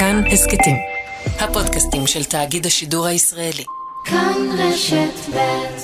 כאן 0.00 0.22
הסכתים, 0.32 0.76
הפודקאסטים 1.40 2.06
של 2.06 2.24
תאגיד 2.24 2.66
השידור 2.66 3.06
הישראלי. 3.06 3.64
כאן 4.04 4.48
רשת 4.58 5.34
ב' 5.34 5.78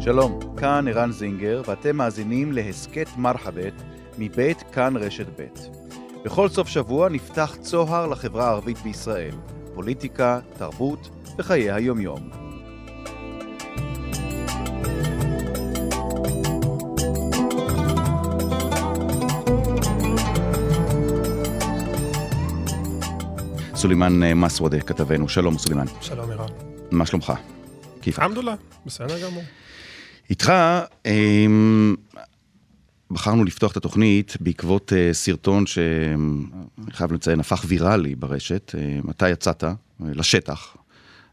שלום, 0.00 0.40
כאן 0.56 0.88
ערן 0.88 1.12
זינגר, 1.12 1.62
ואתם 1.66 1.96
מאזינים 1.96 2.52
להסכת 2.52 3.08
מרחבת 3.16 3.82
מבית 4.18 4.62
כאן 4.72 4.96
רשת 4.96 5.26
ב'. 5.40 5.46
בכל 6.24 6.48
סוף 6.48 6.68
שבוע 6.68 7.08
נפתח 7.08 7.56
צוהר 7.60 8.06
לחברה 8.06 8.46
הערבית 8.46 8.78
בישראל, 8.78 9.34
פוליטיקה, 9.76 10.40
תרבות 10.58 11.08
וחיי 11.38 11.72
היומיום. 11.72 12.30
סולימאן 23.74 24.22
אה, 24.22 24.34
מסוודה, 24.34 24.80
כתבנו. 24.80 25.28
שלום, 25.28 25.58
סולימאן. 25.58 25.86
שלום, 26.00 26.30
ערן. 26.30 26.48
מה 26.90 27.06
שלומך? 27.06 27.32
כיפה. 28.02 28.22
אלחמדוללה, 28.22 28.54
בסדר 28.86 29.26
גמור. 29.26 29.42
איתך, 30.30 30.52
אמ, 31.06 31.94
בחרנו 33.10 33.44
לפתוח 33.44 33.72
את 33.72 33.76
התוכנית 33.76 34.36
בעקבות 34.40 34.92
אה, 34.92 35.12
סרטון 35.12 35.66
שאני 35.66 36.92
חייב 36.92 37.12
לציין, 37.12 37.40
הפך 37.40 37.64
ויראלי 37.68 38.14
ברשת. 38.14 38.74
אה, 38.78 39.10
אתה 39.10 39.28
יצאת 39.28 39.64
אה, 39.64 39.72
לשטח, 40.00 40.76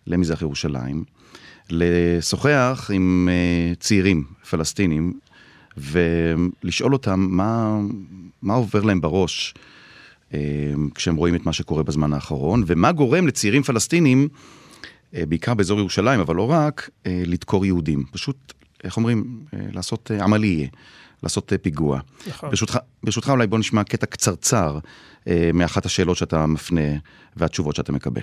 למזרח 0.07 0.41
ירושלים, 0.41 1.03
לשוחח 1.69 2.91
עם 2.93 3.29
אה, 3.31 3.75
צעירים 3.75 4.23
פלסטינים 4.49 5.13
ולשאול 5.77 6.93
אותם 6.93 7.27
מה, 7.29 7.79
מה 8.41 8.53
עובר 8.53 8.81
להם 8.81 9.01
בראש 9.01 9.53
אה, 10.33 10.39
כשהם 10.95 11.15
רואים 11.15 11.35
את 11.35 11.45
מה 11.45 11.53
שקורה 11.53 11.83
בזמן 11.83 12.13
האחרון, 12.13 12.63
ומה 12.67 12.91
גורם 12.91 13.27
לצעירים 13.27 13.63
פלסטינים, 13.63 14.27
אה, 15.15 15.25
בעיקר 15.25 15.53
באזור 15.53 15.79
ירושלים, 15.79 16.19
אבל 16.19 16.35
לא 16.35 16.51
רק, 16.51 16.89
אה, 17.05 17.23
לדקור 17.25 17.65
יהודים. 17.65 18.03
פשוט, 18.11 18.53
איך 18.83 18.97
אומרים, 18.97 19.39
אה, 19.53 19.59
לעשות 19.71 20.11
אה, 20.13 20.23
עמליה, 20.23 20.67
לעשות 21.22 21.52
אה, 21.52 21.58
פיגוע. 21.58 22.00
נכון. 22.28 22.48
ברשותך, 22.50 22.78
ברשותך 23.02 23.30
אולי 23.30 23.46
בוא 23.46 23.58
נשמע 23.58 23.84
קטע 23.84 24.06
קצרצר 24.06 24.78
אה, 25.28 25.50
מאחת 25.54 25.86
השאלות 25.86 26.16
שאתה 26.16 26.46
מפנה 26.46 26.80
והתשובות 27.36 27.76
שאתה 27.76 27.92
מקבל. 27.92 28.22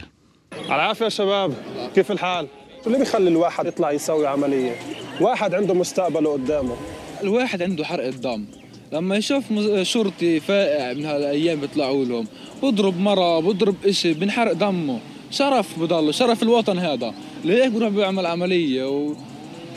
العافية 0.65 1.03
يا 1.05 1.09
شباب 1.09 1.53
كيف 1.95 2.11
الحال؟ 2.11 2.47
شو 2.83 2.87
اللي 2.87 2.97
بيخلي 2.99 3.29
الواحد 3.29 3.65
يطلع 3.65 3.91
يسوي 3.91 4.27
عملية؟ 4.27 4.75
واحد 5.21 5.53
عنده 5.53 5.73
مستقبله 5.73 6.33
قدامه 6.33 6.75
الواحد 7.23 7.61
عنده 7.61 7.85
حرق 7.85 8.05
الدم 8.07 8.45
لما 8.93 9.15
يشوف 9.15 9.51
مز- 9.51 9.81
شرطي 9.81 10.39
فائع 10.39 10.93
من 10.93 11.05
هالايام 11.05 11.59
بيطلعوا 11.59 12.05
لهم 12.05 12.27
بضرب 12.63 12.99
مرة 12.99 13.39
بضرب 13.39 13.75
اشي 13.85 14.13
بنحرق 14.13 14.51
دمه 14.51 14.99
شرف 15.31 15.79
بضل 15.79 16.13
شرف 16.13 16.43
الوطن 16.43 16.79
هذا 16.79 17.13
لهيك 17.45 17.71
بروح 17.71 17.89
بيعمل 17.89 18.25
عملية 18.25 18.83
و... 18.89 19.13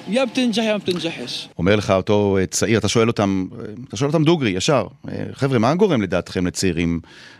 יא 0.08 0.26
בתנג'ח 0.26 0.64
יא 0.64 0.78
בתנג'חש. 0.78 1.50
אומר 1.58 1.76
לך 1.76 1.92
אותו 1.92 2.38
אה, 2.42 2.46
צעיר, 2.46 2.80
אתה 2.80 2.88
שואל 2.88 3.08
אותם, 3.08 3.46
אה, 3.60 3.66
אתה 3.88 3.98
שואל 3.98 4.10
אותם 4.10 4.24
דוגרי, 4.24 4.50
ישר, 4.50 4.88
אה, 5.10 5.24
חבר'ה, 5.34 5.60
מה 5.60 5.76
גורם 5.76 6.02
לדעתכם 6.02 6.48
לצעירים 6.48 7.00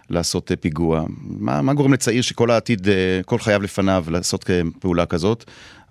לעשות 0.10 0.52
פיגוע? 0.60 1.06
מה, 1.20 1.62
מה 1.62 1.74
גורם 1.74 1.94
לצעיר 1.94 2.22
שכל 2.22 2.52
העתיד, 2.52 2.88
כל 3.26 3.40
חייו 3.40 3.62
לפניו 3.62 4.06
לעשות 4.08 4.50
פעולה 4.80 5.06
כזאת? 5.06 5.44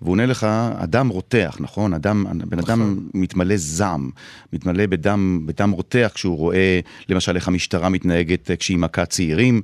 והוא 0.03 0.11
עונה 0.11 0.25
לך, 0.25 0.43
אדם 0.75 1.07
רותח, 1.07 1.57
נכון? 1.59 1.93
אדם, 1.93 2.25
בן 2.49 2.59
אדם 2.59 2.99
מתמלא 3.13 3.57
זעם, 3.57 4.09
מתמלא 4.53 4.85
בדם, 4.85 5.43
בדם 5.45 5.71
רותח 5.71 6.11
כשהוא 6.13 6.37
רואה, 6.37 6.79
למשל, 7.09 7.35
איך 7.35 7.47
המשטרה 7.47 7.89
מתנהגת 7.89 8.51
אה, 8.51 8.55
כשהיא 8.55 8.77
מכה 8.77 9.05
צעירים, 9.05 9.61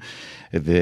ו, 0.55 0.73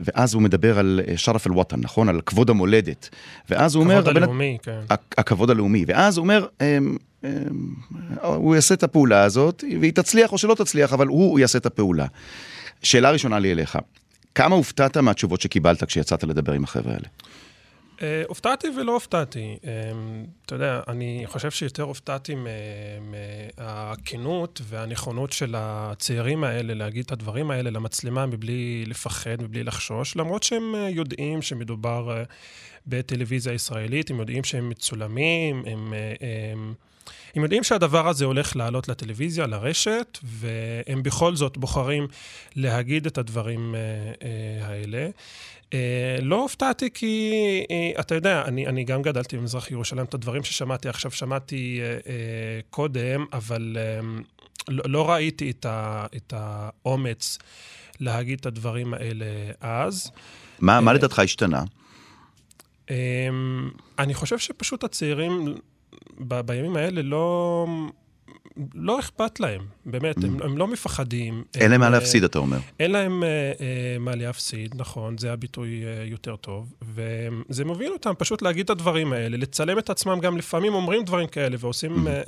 ואז 0.00 0.34
הוא 0.34 0.42
מדבר 0.42 0.78
על 0.78 1.00
אה, 1.08 1.16
שרף 1.16 1.46
אל-וואטן, 1.46 1.80
נכון? 1.80 2.08
על 2.08 2.20
כבוד 2.26 2.50
המולדת. 2.50 3.08
ואז 3.50 3.74
הוא 3.74 3.82
אומר... 3.84 3.94
כבוד 4.02 4.08
הבן- 4.08 4.22
הלאומי, 4.22 4.58
כן. 4.62 4.80
הכ- 4.90 5.14
הכבוד 5.18 5.50
הלאומי. 5.50 5.84
ואז 5.86 6.16
הוא 6.16 6.22
אומר, 6.22 6.46
אמ, 6.60 6.96
אמ, 7.24 7.30
הוא 8.22 8.54
יעשה 8.54 8.74
את 8.74 8.82
הפעולה 8.82 9.22
הזאת, 9.22 9.64
והיא 9.80 9.92
תצליח 9.92 10.32
או 10.32 10.38
שלא 10.38 10.54
תצליח, 10.54 10.92
אבל 10.92 11.06
הוא, 11.06 11.30
הוא 11.30 11.38
יעשה 11.38 11.58
את 11.58 11.66
הפעולה. 11.66 12.06
שאלה 12.82 13.10
ראשונה 13.10 13.38
לי 13.38 13.52
אליך, 13.52 13.78
כמה 14.34 14.54
הופתעת 14.54 14.96
מהתשובות 14.96 15.40
שקיבלת 15.40 15.84
כשיצאת 15.84 16.24
לדבר 16.24 16.52
עם 16.52 16.64
החבר'ה 16.64 16.92
האלה? 16.94 17.06
אה, 18.02 18.22
הופתעתי 18.28 18.68
ולא 18.68 18.92
הופתעתי. 18.92 19.58
אה, 19.64 19.70
אתה 20.46 20.54
יודע, 20.54 20.80
אני 20.88 21.22
חושב 21.26 21.50
שיותר 21.50 21.82
הופתעתי 21.82 22.34
מהכנות 23.58 24.60
והנכונות 24.64 25.32
של 25.32 25.54
הצעירים 25.58 26.44
האלה 26.44 26.74
להגיד 26.74 27.04
את 27.04 27.12
הדברים 27.12 27.50
האלה 27.50 27.70
למצלמה 27.70 28.26
מבלי 28.26 28.84
לפחד, 28.86 29.42
מבלי 29.42 29.64
לחשוש, 29.64 30.16
למרות 30.16 30.42
שהם 30.42 30.74
אה, 30.74 30.90
יודעים 30.90 31.42
שמדובר 31.42 32.16
אה, 32.16 32.24
בטלוויזיה 32.86 33.52
ישראלית, 33.52 34.10
הם 34.10 34.20
יודעים 34.20 34.44
שהם 34.44 34.68
מצולמים, 34.68 35.62
הם... 35.66 35.94
הם 36.52 36.74
הם 37.34 37.42
יודעים 37.42 37.64
שהדבר 37.64 38.08
הזה 38.08 38.24
הולך 38.24 38.56
לעלות 38.56 38.88
לטלוויזיה, 38.88 39.46
לרשת, 39.46 40.18
והם 40.22 41.02
בכל 41.02 41.36
זאת 41.36 41.58
בוחרים 41.58 42.06
להגיד 42.56 43.06
את 43.06 43.18
הדברים 43.18 43.74
אה, 43.74 43.80
אה, 44.22 44.66
האלה. 44.66 45.08
אה, 45.74 46.16
לא 46.22 46.42
הופתעתי 46.42 46.90
כי, 46.94 47.32
אתה 48.00 48.14
יודע, 48.14 48.42
אני, 48.44 48.66
אני 48.66 48.84
גם 48.84 49.02
גדלתי 49.02 49.36
במזרח 49.36 49.70
ירושלים, 49.70 50.04
את 50.04 50.14
הדברים 50.14 50.44
ששמעתי 50.44 50.88
עכשיו 50.88 51.10
שמעתי 51.10 51.80
קודם, 52.70 53.24
אבל 53.32 53.76
לא, 54.68 54.84
לא 54.86 55.10
ראיתי 55.10 55.50
את, 55.50 55.66
ה, 55.66 56.06
את 56.16 56.34
האומץ 56.36 57.38
להגיד 58.00 58.38
את 58.38 58.46
הדברים 58.46 58.94
האלה 58.94 59.26
אז. 59.60 60.10
מה, 60.60 60.80
מה 60.80 60.92
לדעתך 60.92 61.18
השתנה? 61.18 61.62
אני 63.98 64.14
חושב 64.14 64.38
שפשוט 64.38 64.84
הצעירים 64.84 65.54
ב- 66.18 66.40
בימים 66.40 66.76
האלה 66.76 67.02
לא... 67.02 67.66
לא 68.74 69.00
אכפת 69.00 69.40
להם, 69.40 69.60
באמת, 69.86 70.24
הם, 70.24 70.42
הם 70.42 70.58
לא 70.58 70.66
מפחדים. 70.66 71.44
אין 71.54 71.70
להם 71.70 71.72
הם, 71.72 71.80
מה 71.80 71.86
אה, 71.86 71.90
להפסיד, 71.90 72.24
אתה 72.24 72.38
אומר. 72.38 72.58
אין 72.80 72.90
להם 72.90 73.24
אה, 73.24 73.28
אה, 73.60 73.96
מה 74.00 74.14
להפסיד, 74.14 74.74
נכון, 74.78 75.18
זה 75.18 75.32
הביטוי 75.32 75.84
אה, 75.84 76.04
יותר 76.04 76.36
טוב, 76.36 76.74
וזה 76.82 77.64
מוביל 77.64 77.92
אותם 77.92 78.12
פשוט 78.18 78.42
להגיד 78.42 78.64
את 78.64 78.70
הדברים 78.70 79.12
האלה, 79.12 79.36
לצלם 79.36 79.78
את 79.78 79.90
עצמם, 79.90 80.18
גם 80.20 80.36
לפעמים 80.36 80.74
אומרים 80.74 81.04
דברים 81.04 81.28
כאלה 81.28 81.56
ועושים 81.60 82.08
אה, 82.08 82.12
אה, 82.12 82.20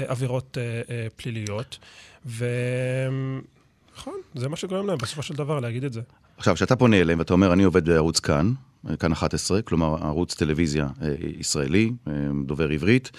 אה, 0.00 0.04
עבירות 0.08 0.58
אה, 0.60 0.62
אה, 0.90 1.06
פליליות, 1.16 1.78
ונכון, 2.26 4.14
זה 4.34 4.48
מה 4.48 4.56
שגורם 4.56 4.86
להם 4.86 4.98
בסופו 4.98 5.22
של 5.22 5.34
דבר 5.34 5.60
להגיד 5.60 5.84
את 5.84 5.92
זה. 5.92 6.00
עכשיו, 6.38 6.54
כשאתה 6.54 6.76
פונה 6.76 7.00
אליהם 7.00 7.18
ואתה 7.18 7.32
אומר, 7.32 7.52
אני 7.52 7.64
עובד 7.64 7.88
בערוץ 7.88 8.20
כאן, 8.20 8.52
כאן 8.98 9.12
11, 9.12 9.62
כלומר 9.62 9.96
ערוץ 10.02 10.34
טלוויזיה 10.34 10.86
אה, 11.02 11.14
ישראלי, 11.38 11.92
אה, 12.08 12.12
דובר 12.46 12.68
עברית, 12.68 13.10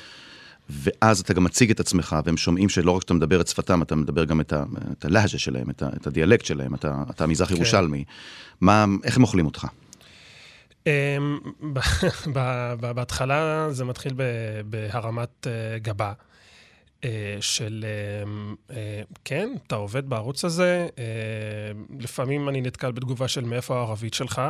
ואז 0.69 1.19
אתה 1.19 1.33
גם 1.33 1.43
מציג 1.43 1.71
את 1.71 1.79
עצמך, 1.79 2.15
והם 2.25 2.37
שומעים 2.37 2.69
שלא 2.69 2.91
רק 2.91 3.01
שאתה 3.01 3.13
מדבר 3.13 3.41
את 3.41 3.47
שפתם, 3.47 3.81
אתה 3.81 3.95
מדבר 3.95 4.25
גם 4.25 4.41
את, 4.41 4.53
ה, 4.53 4.63
את 4.91 5.05
הלהג'ה 5.05 5.37
שלהם, 5.37 5.69
את, 5.69 5.81
ה, 5.83 5.89
את 6.01 6.07
הדיאלקט 6.07 6.45
שלהם, 6.45 6.75
אתה, 6.75 7.03
אתה 7.09 7.27
מזרח 7.27 7.51
ירושלמי. 7.51 8.03
מה, 8.61 8.85
איך 9.03 9.17
הם 9.17 9.23
אוכלים 9.23 9.45
אותך? 9.45 9.67
אמ, 10.87 10.91
בהתחלה 12.95 13.67
זה 13.71 13.85
מתחיל 13.85 14.13
בהרמת 14.65 15.47
אה, 15.47 15.79
גבה. 15.79 16.13
של, 17.39 17.85
אמ, 18.23 18.55
כן, 19.25 19.49
אתה 19.67 19.75
עובד 19.75 20.09
בערוץ 20.09 20.45
הזה, 20.45 20.87
לפעמים 21.99 22.49
אני 22.49 22.61
נתקל 22.61 22.91
בתגובה 22.91 23.27
של 23.27 23.45
מאיפה 23.45 23.77
הערבית 23.77 24.13
שלך, 24.13 24.41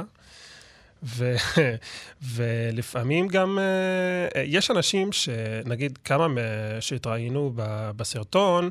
ו, 1.03 1.35
ולפעמים 2.35 3.27
גם, 3.27 3.59
אה, 3.59 4.41
יש 4.43 4.71
אנשים 4.71 5.11
שנגיד 5.11 5.97
כמה 6.05 6.27
מה- 6.27 6.41
שהתראיינו 6.79 7.51
בסרטון, 7.95 8.69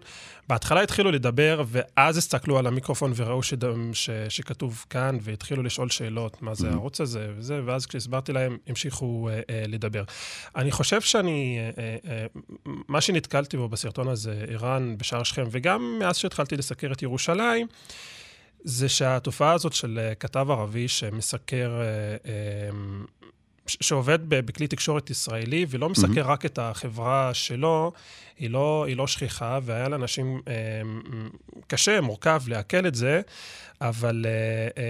בהתחלה 0.48 0.80
התחילו 0.82 1.10
לדבר, 1.10 1.62
ואז 1.66 2.16
הסתכלו 2.16 2.58
על 2.58 2.66
המיקרופון 2.66 3.12
וראו 3.16 3.42
שדם, 3.42 3.94
ש, 3.94 4.10
שכתוב 4.28 4.84
כאן, 4.90 5.18
והתחילו 5.20 5.62
לשאול 5.62 5.90
שאלות, 5.90 6.42
מה 6.42 6.54
זה 6.54 6.68
הערוץ 6.70 7.00
הזה 7.00 7.28
וזה, 7.36 7.60
ואז 7.64 7.86
כשהסברתי 7.86 8.32
להם, 8.32 8.56
המשיכו 8.66 9.28
אה, 9.28 9.40
אה, 9.50 9.64
לדבר. 9.68 10.04
אני 10.56 10.70
חושב 10.70 11.00
שאני, 11.00 11.58
אה, 11.58 11.70
אה, 11.82 11.96
אה, 12.10 12.26
מה 12.88 13.00
שנתקלתי 13.00 13.56
בו 13.56 13.68
בסרטון 13.68 14.08
הזה, 14.08 14.44
ערן, 14.48 14.94
בשער 14.98 15.22
שכם, 15.22 15.44
וגם 15.50 15.96
מאז 15.98 16.16
שהתחלתי 16.16 16.56
לסקר 16.56 16.92
את 16.92 17.02
ירושלים, 17.02 17.66
זה 18.68 18.88
שהתופעה 18.88 19.52
הזאת 19.52 19.72
של 19.72 19.98
אה, 20.02 20.14
כתב 20.14 20.46
ערבי 20.50 20.88
שמסקר 20.88 21.80
אה, 21.80 21.84
אה, 22.32 22.70
שעובד 23.66 24.18
בכלי 24.28 24.68
תקשורת 24.68 25.10
ישראלי 25.10 25.66
ולא 25.68 25.88
מסקר 25.88 26.22
רק 26.22 26.46
את 26.46 26.58
החברה 26.58 27.34
שלו, 27.34 27.92
היא 28.38 28.50
לא, 28.50 28.84
היא 28.88 28.96
לא 28.96 29.06
שכיחה, 29.06 29.58
והיה 29.62 29.88
לאנשים 29.88 30.40
קשה, 31.66 32.00
מורכב 32.00 32.42
לעכל 32.46 32.86
את 32.86 32.94
זה, 32.94 33.20
אבל 33.80 34.26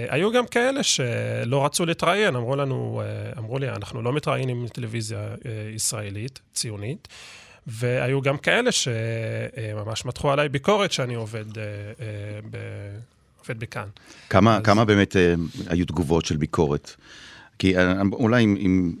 היו 0.09 0.31
גם 0.31 0.47
כאלה 0.47 0.83
שלא 0.83 1.65
רצו 1.65 1.85
להתראיין, 1.85 2.35
אמרו 2.35 2.55
לנו, 2.55 3.01
אמרו 3.37 3.59
לי, 3.59 3.69
אנחנו 3.69 4.01
לא 4.01 4.13
מתראיינים 4.13 4.61
עם 4.61 4.67
טלוויזיה 4.67 5.35
ישראלית, 5.75 6.39
ציונית. 6.53 7.07
והיו 7.67 8.21
גם 8.21 8.37
כאלה 8.37 8.71
שממש 8.71 10.05
מתחו 10.05 10.31
עליי 10.31 10.49
ביקורת 10.49 10.91
שאני 10.91 11.15
עובד. 11.15 11.45
עובד 13.49 13.59
בכאן. 13.59 13.87
כמה, 14.29 14.57
אז- 14.57 14.63
כמה 14.63 14.85
באמת 14.85 15.15
אה, 15.15 15.33
היו 15.67 15.85
תגובות 15.85 16.25
של 16.25 16.37
ביקורת? 16.37 16.95
כי 17.59 17.77
אה, 17.77 18.01
אולי 18.11 18.43
אם, 18.43 18.55
אם, 18.59 18.93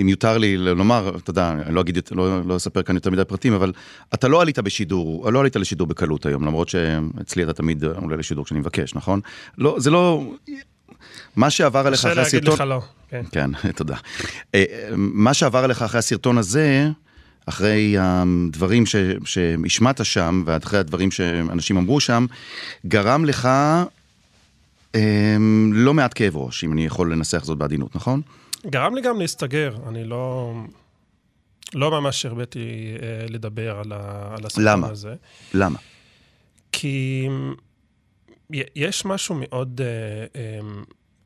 אם 0.00 0.08
יותר 0.08 0.38
לי 0.38 0.56
לומר, 0.56 1.16
אתה 1.16 1.30
יודע, 1.30 1.50
אני 1.66 1.74
לא 1.74 1.80
אגיד, 1.80 1.98
לא, 2.10 2.44
לא 2.46 2.56
אספר 2.56 2.82
כאן 2.82 2.94
יותר 2.94 3.10
מדי 3.10 3.24
פרטים, 3.24 3.52
אבל 3.52 3.72
אתה 4.14 4.28
לא 4.28 4.40
עלית 4.40 4.58
בשידור, 4.58 5.30
לא 5.30 5.40
עלית 5.40 5.56
לשידור 5.56 5.86
בקלות 5.86 6.26
היום, 6.26 6.44
למרות 6.44 6.68
שאצלי 6.68 7.42
אתה 7.44 7.52
תמיד 7.52 7.84
עולה 7.84 8.16
לשידור 8.16 8.44
כשאני 8.44 8.60
מבקש, 8.60 8.94
נכון? 8.94 9.20
לא, 9.58 9.76
זה 9.78 9.90
לא... 9.90 10.32
מה 11.36 11.50
שעבר 11.50 11.86
עליך 11.86 12.00
קשה 12.00 12.08
אחרי 12.12 12.22
להגיד 12.22 12.42
הסרטון... 12.48 12.54
לך 12.54 12.60
לא. 12.60 12.82
כן. 13.08 13.22
כן, 13.32 13.50
תודה. 13.76 13.96
אה, 14.54 14.64
אה, 14.70 14.88
מה 14.96 15.34
שעבר 15.34 15.64
עליך 15.64 15.82
אחרי 15.82 15.98
הסרטון 15.98 16.38
הזה, 16.38 16.90
אחרי 17.46 17.94
הדברים 17.98 18.86
ש, 18.86 18.96
שהשמעת 19.24 20.04
שם, 20.04 20.42
ואחרי 20.46 20.78
הדברים 20.78 21.10
שאנשים 21.10 21.76
אמרו 21.76 22.00
שם, 22.00 22.26
גרם 22.86 23.24
לך 23.24 23.48
אה, 24.94 25.36
לא 25.72 25.94
מעט 25.94 26.12
כאב 26.14 26.36
ראש, 26.36 26.64
אם 26.64 26.72
אני 26.72 26.84
יכול 26.86 27.12
לנסח 27.12 27.44
זאת 27.44 27.58
בעדינות, 27.58 27.96
נכון? 27.96 28.20
גרם 28.66 28.94
לי 28.94 29.02
גם 29.02 29.20
להסתגר, 29.20 29.76
אני 29.88 30.04
לא... 30.04 30.54
לא 31.74 31.90
ממש 32.00 32.26
הרביתי 32.26 32.58
אה, 33.02 33.26
לדבר 33.28 33.78
על, 33.78 33.92
ה, 33.92 34.28
על 34.34 34.40
למה? 34.58 34.88
הזה. 34.88 35.14
למה? 35.54 35.78
כי 36.72 37.28
י- 38.52 38.62
יש 38.76 39.04
משהו 39.04 39.34
מאוד 39.40 39.80
אה, 39.80 39.86
אה, 40.40 40.60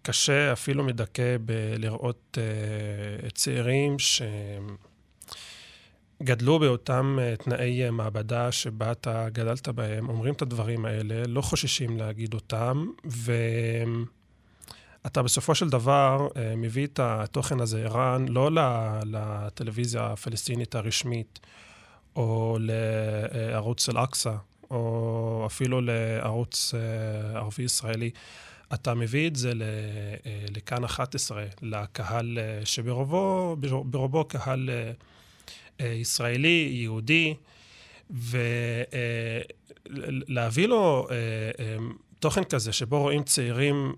קשה, 0.03 0.53
אפילו 0.53 0.85
מדכא, 0.85 1.37
בלראות 1.41 2.39
אה, 2.41 3.31
צעירים 3.31 3.97
שגדלו 6.25 6.59
באותם 6.59 7.19
אה, 7.23 7.37
תנאי 7.37 7.85
אה, 7.85 7.91
מעבדה 7.91 8.53
שבה 8.53 8.93
אתה 8.93 9.29
גדלת 9.33 9.69
בהם, 9.69 10.09
אומרים 10.09 10.35
את 10.35 10.43
הדברים 10.43 10.85
האלה, 10.85 11.23
לא 11.29 11.41
חוששים 11.41 11.97
להגיד 11.97 12.35
אותם, 12.35 12.87
ואתה 15.05 15.23
בסופו 15.23 15.55
של 15.55 15.69
דבר 15.69 16.29
אה, 16.37 16.57
מביא 16.57 16.87
את 16.87 17.01
התוכן 17.03 17.61
הזה, 17.61 17.85
ערן, 17.85 18.27
לא 18.29 18.51
לטלוויזיה 19.07 20.07
הפלסטינית 20.07 20.75
הרשמית, 20.75 21.41
או 22.17 22.59
לערוץ 22.61 23.89
אל-אקצא, 23.89 24.35
או 24.71 25.43
אפילו 25.47 25.81
לערוץ 25.81 26.75
ערבי-ישראלי. 27.35 28.11
אתה 28.75 28.95
מביא 28.95 29.29
את 29.29 29.37
זה 29.37 29.53
לכאן 30.57 30.85
11, 30.85 31.45
לקהל 31.63 32.39
שברובו 32.65 33.57
ברובו 33.85 34.25
קהל 34.25 34.71
ישראלי, 35.81 36.69
יהודי, 36.73 37.35
ולהביא 39.91 40.67
לו 40.67 41.07
אה, 41.11 41.17
אה, 41.59 41.77
תוכן 42.19 42.45
כזה 42.45 42.73
שבו 42.73 43.01
רואים 43.01 43.23
צעירים 43.23 43.95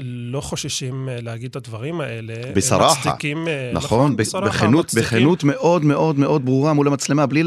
לא 0.00 0.40
חוששים 0.40 1.08
אה, 1.08 1.20
להגיד 1.22 1.50
את 1.50 1.56
הדברים 1.56 2.00
האלה. 2.00 2.34
הם 2.46 2.54
בסרחה. 2.54 3.00
מצדיקים... 3.10 3.48
אה, 3.48 3.70
נכון, 3.72 4.16
בסרחה, 4.16 4.46
בכנות, 4.46 4.94
בכנות 4.94 5.44
מאוד 5.44 5.84
מאוד 5.84 6.18
מאוד 6.18 6.44
ברורה 6.44 6.72
מול 6.72 6.86
המצלמה, 6.86 7.26
בלי, 7.26 7.42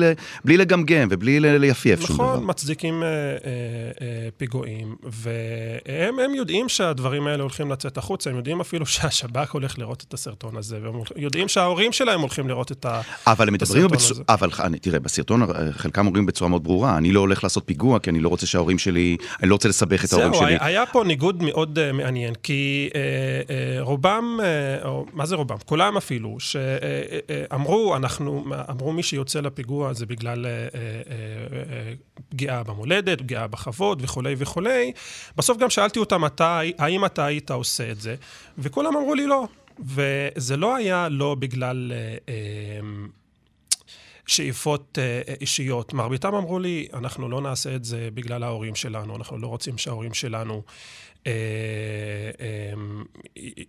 בלי 0.46 0.58
לגמגם 0.58 1.08
ובלי 1.12 1.40
ליפייף 1.40 2.00
שום 2.02 2.16
נכון, 2.16 2.38
דבר. 2.38 2.46
מצדיקים 2.46 3.04
אה, 3.04 3.08
אה, 3.08 3.32
אה, 4.02 4.28
פיגועים, 4.38 4.96
והם 5.04 6.20
הם 6.20 6.34
יודעים 6.34 6.70
שהדברים 6.70 7.28
האלה 7.28 7.44
הולכים 7.44 7.72
לצאת 7.72 7.98
החוצה, 7.98 8.30
הם 8.30 8.36
יודעים 8.36 8.62
אפילו 8.62 8.86
שהשב"כ 8.94 9.52
הולך 9.52 9.80
לראות 9.80 10.06
את 10.08 10.14
הסרטון 10.14 10.58
הזה, 10.58 10.80
והם 10.84 10.96
יודעים 11.16 11.48
שההורים 11.48 11.92
שלהם 11.92 12.20
הולכים 12.22 12.48
לראות 12.48 12.72
את 12.72 12.86
ה... 12.86 13.02
אבל 13.28 13.50
מדברים, 13.50 13.88
בסרטון 13.88 13.98
בצ... 13.98 14.12
הזה. 14.12 14.24
אבל 14.30 14.50
אני- 14.60 14.80
תראה, 14.80 15.00
בסרטון 15.00 15.42
אה, 15.42 15.48
חלקם 15.72 16.08
אומרים 16.08 16.26
בצורה 16.26 16.50
מאוד 16.50 16.64
ברורה, 16.64 16.98
אני 16.98 17.12
לא 17.12 17.20
הולך 17.20 17.44
לעשות 17.44 17.64
פיגוע, 17.66 18.00
כי 18.00 18.10
אני 18.10 18.20
לא 18.20 18.30
רוצה 18.30 18.46
שההורים 18.46 18.80
שלי, 18.80 19.18
אני 19.42 19.50
לא 19.50 19.56
רוצה 19.56 19.70
לסבך 19.70 20.06
את 20.06 20.14
ההורים 20.14 20.34
זהו, 20.34 20.42
שלי. 20.42 20.50
היה, 20.50 20.66
היה 20.66 20.86
פה 20.86 21.04
ניגוד 21.04 21.44
מאוד 21.44 21.92
מעניין, 21.94 22.34
כי 22.44 22.90
uh, 22.92 22.94
uh, 22.94 23.52
רובם, 23.80 24.40
uh, 24.40 24.86
או 24.86 25.06
מה 25.14 25.26
זה 25.26 25.36
רובם? 25.36 25.58
כולם 25.66 25.98
אפילו, 25.98 26.38
שאמרו, 26.40 27.96
אנחנו, 27.96 28.46
אמרו 28.70 28.94
מי 28.94 29.04
שיוצא 29.04 29.40
לפיגוע 29.40 29.94
זה 29.94 30.06
בגלל 30.06 30.46
uh, 30.46 30.74
uh, 30.74 31.08
uh, 31.08 32.24
פגיעה 32.30 32.64
במולדת, 32.64 33.22
פגיעה 33.22 33.48
בכבוד 33.48 34.02
וכולי 34.02 34.36
וכולי. 34.38 34.92
בסוף 35.38 35.58
גם 35.58 35.70
שאלתי 35.70 36.00
אותם, 36.00 36.26
אתה, 36.26 36.60
האם 36.78 37.06
אתה 37.06 37.26
היית 37.26 37.52
עושה 37.52 37.92
את 37.92 38.02
זה? 38.02 38.16
וכולם 38.58 38.98
אמרו 38.98 39.16
לי 39.16 39.28
לא. 39.28 39.48
וזה 39.80 40.58
לא 40.58 40.76
היה 40.76 41.08
לא 41.10 41.36
בגלל... 41.36 41.92
Uh, 41.92 42.30
uh, 42.30 43.18
שאיפות 44.28 44.98
אה, 45.02 45.34
אישיות. 45.42 45.94
מרביתם 45.94 46.36
אמרו 46.36 46.60
לי, 46.60 46.88
אנחנו 46.94 47.30
לא 47.30 47.42
נעשה 47.42 47.76
את 47.76 47.86
זה 47.86 48.10
בגלל 48.14 48.44
ההורים 48.44 48.76
שלנו, 48.76 49.16
אנחנו 49.16 49.38
לא 49.38 49.48
רוצים 49.48 49.78
שההורים 49.78 50.14
שלנו 50.14 50.54
אה, 50.54 50.62
אה, 50.62 51.07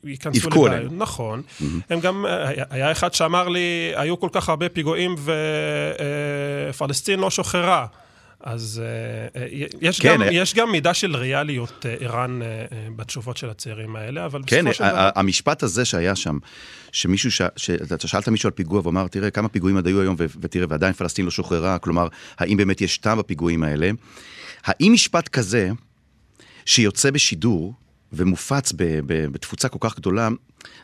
ייכנסו 0.04 0.38
יבכו 0.38 0.66
לבעיות. 0.66 0.84
עליהם. 0.84 0.98
נכון. 0.98 1.42
הם 1.90 2.00
גם, 2.00 2.26
אה, 2.26 2.50
היה 2.70 2.92
אחד 2.92 3.14
שאמר 3.14 3.48
לי, 3.48 3.92
היו 3.94 4.20
כל 4.20 4.28
כך 4.32 4.48
הרבה 4.48 4.68
פיגועים 4.68 5.14
ופלסטין 6.74 7.20
לא 7.20 7.30
שוחררה. 7.30 7.86
אז 8.40 8.82
אה, 8.84 9.42
אה, 9.42 9.46
יש, 9.80 10.00
כן, 10.00 10.14
גם, 10.14 10.22
אה, 10.22 10.28
יש 10.32 10.54
גם 10.54 10.72
מידה 10.72 10.94
של 10.94 11.16
ריאליות 11.16 11.86
אה, 11.86 11.94
אה, 12.06 12.26
אה, 12.42 12.88
בתשובות 12.96 13.36
של 13.36 13.50
הצעירים 13.50 13.96
האלה, 13.96 14.24
אבל 14.24 14.42
כן, 14.46 14.64
בסופו 14.64 14.74
של 14.74 14.90
דבר... 14.90 14.98
ה- 14.98 15.10
המשפט 15.14 15.62
הזה 15.62 15.84
שהיה 15.84 16.16
שם, 16.16 16.38
שמישהו, 16.92 17.30
ש... 17.30 17.42
שאתה 17.56 18.08
שאלת 18.08 18.28
מישהו 18.28 18.46
על 18.46 18.52
פיגוע 18.52 18.80
ואמר, 18.84 19.08
תראה 19.08 19.30
כמה 19.30 19.48
פיגועים 19.48 19.76
עוד 19.76 19.86
היו 19.86 20.00
היום 20.00 20.16
ו... 20.18 20.26
ותראה, 20.40 20.66
ועדיין 20.68 20.92
פלסטין 20.92 21.24
לא 21.24 21.30
שוחררה, 21.30 21.78
כלומר, 21.78 22.08
האם 22.38 22.56
באמת 22.56 22.80
יש 22.80 22.98
טעם 22.98 23.18
בפיגועים 23.18 23.62
האלה? 23.62 23.90
האם 24.64 24.92
משפט 24.92 25.28
כזה, 25.28 25.70
שיוצא 26.68 27.10
בשידור 27.10 27.74
ומופץ 28.12 28.72
ב... 28.72 28.82
ב... 29.06 29.26
בתפוצה 29.26 29.68
כל 29.68 29.78
כך 29.80 29.96
גדולה, 29.96 30.28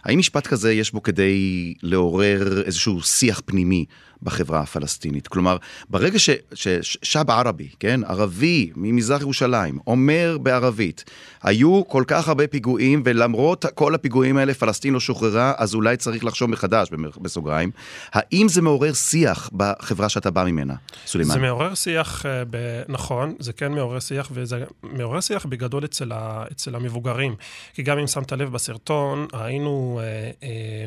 האם 0.04 0.18
משפט 0.18 0.46
כזה 0.46 0.72
יש 0.72 0.92
בו 0.92 1.02
כדי 1.02 1.74
לעורר 1.82 2.62
איזשהו 2.62 3.02
שיח 3.02 3.42
פנימי 3.44 3.84
בחברה 4.24 4.60
הפלסטינית? 4.60 5.28
כלומר, 5.28 5.56
ברגע 5.90 6.18
ש... 6.18 6.30
ש... 6.54 6.68
שב 6.82 7.30
ערבי, 7.30 7.68
כן, 7.80 8.00
ערבי 8.04 8.70
ממזרח 8.76 9.20
ירושלים, 9.20 9.78
אומר 9.86 10.38
בערבית, 10.42 11.04
היו 11.42 11.82
כל 11.88 12.04
כך 12.06 12.28
הרבה 12.28 12.46
פיגועים, 12.46 13.02
ולמרות 13.04 13.64
כל 13.74 13.94
הפיגועים 13.94 14.36
האלה 14.36 14.54
פלסטין 14.54 14.94
לא 14.94 15.00
שוחררה, 15.00 15.52
אז 15.56 15.74
אולי 15.74 15.96
צריך 15.96 16.24
לחשוב 16.24 16.50
מחדש, 16.50 16.88
בסוגריים. 17.22 17.70
האם 18.12 18.48
זה 18.48 18.62
מעורר 18.62 18.92
שיח 18.92 19.50
בחברה 19.52 20.08
שאתה 20.08 20.30
בא 20.30 20.44
ממנה, 20.44 20.74
סולימאן? 21.06 21.34
זה 21.34 21.40
מעורר 21.40 21.74
שיח, 21.74 22.26
אה, 22.26 22.42
ב... 22.50 22.82
נכון, 22.88 23.34
זה 23.38 23.52
כן 23.52 23.72
מעורר 23.72 24.00
שיח, 24.00 24.28
וזה 24.32 24.64
מעורר 24.82 25.20
שיח 25.20 25.46
בגדול 25.46 25.84
אצל, 25.84 26.12
ה... 26.12 26.44
אצל 26.52 26.74
המבוגרים. 26.74 27.34
כי 27.74 27.82
גם 27.82 27.98
אם 27.98 28.06
שמת 28.06 28.32
לב 28.32 28.52
בסרטון, 28.52 29.26
ראינו 29.32 30.00
אה, 30.02 30.30
אה, 30.42 30.84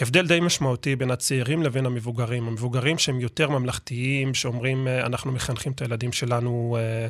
הבדל 0.00 0.26
די 0.26 0.40
משמעותי 0.40 0.96
בין 0.96 1.10
הצעירים 1.10 1.62
לבין 1.62 1.86
המבוגרים. 1.86 2.48
המבוגרים 2.64 2.98
שהם 2.98 3.20
יותר 3.20 3.50
ממלכתיים, 3.50 4.34
שאומרים, 4.34 4.88
אה, 4.88 5.06
אנחנו 5.06 5.32
מחנכים 5.32 5.72
את 5.72 5.82
הילדים 5.82 6.12
שלנו 6.12 6.76
אה, 6.80 7.06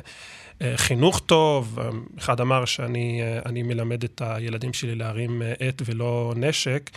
אה, 0.61 0.77
חינוך 0.77 1.19
טוב. 1.19 1.79
אחד 2.17 2.41
אמר 2.41 2.65
שאני 2.65 3.21
אני 3.45 3.63
מלמד 3.63 4.03
את 4.03 4.21
הילדים 4.25 4.73
שלי 4.73 4.95
להרים 4.95 5.41
עט 5.59 5.81
ולא 5.85 6.33
נשק. 6.35 6.89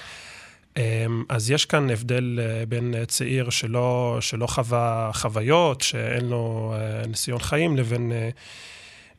אז 1.29 1.51
יש 1.51 1.65
כאן 1.65 1.91
הבדל 1.91 2.39
בין 2.69 2.95
צעיר 3.07 3.51
שלא, 3.51 4.19
שלא 4.21 4.47
חווה 4.47 5.11
חוויות, 5.15 5.81
שאין 5.81 6.25
לו 6.25 6.75
ניסיון 7.09 7.39
חיים, 7.39 7.77
לבין, 7.77 8.13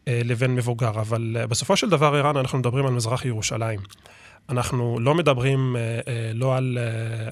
לבין 0.07 0.55
מבוגר. 0.55 0.89
אבל 0.99 1.45
בסופו 1.49 1.77
של 1.77 1.89
דבר, 1.89 2.15
ערן, 2.15 2.37
אנחנו 2.37 2.57
מדברים 2.57 2.85
על 2.85 2.93
מזרח 2.93 3.25
ירושלים. 3.25 3.79
אנחנו 4.49 4.99
לא 4.99 5.15
מדברים 5.15 5.75
לא 6.33 6.57
על, 6.57 6.77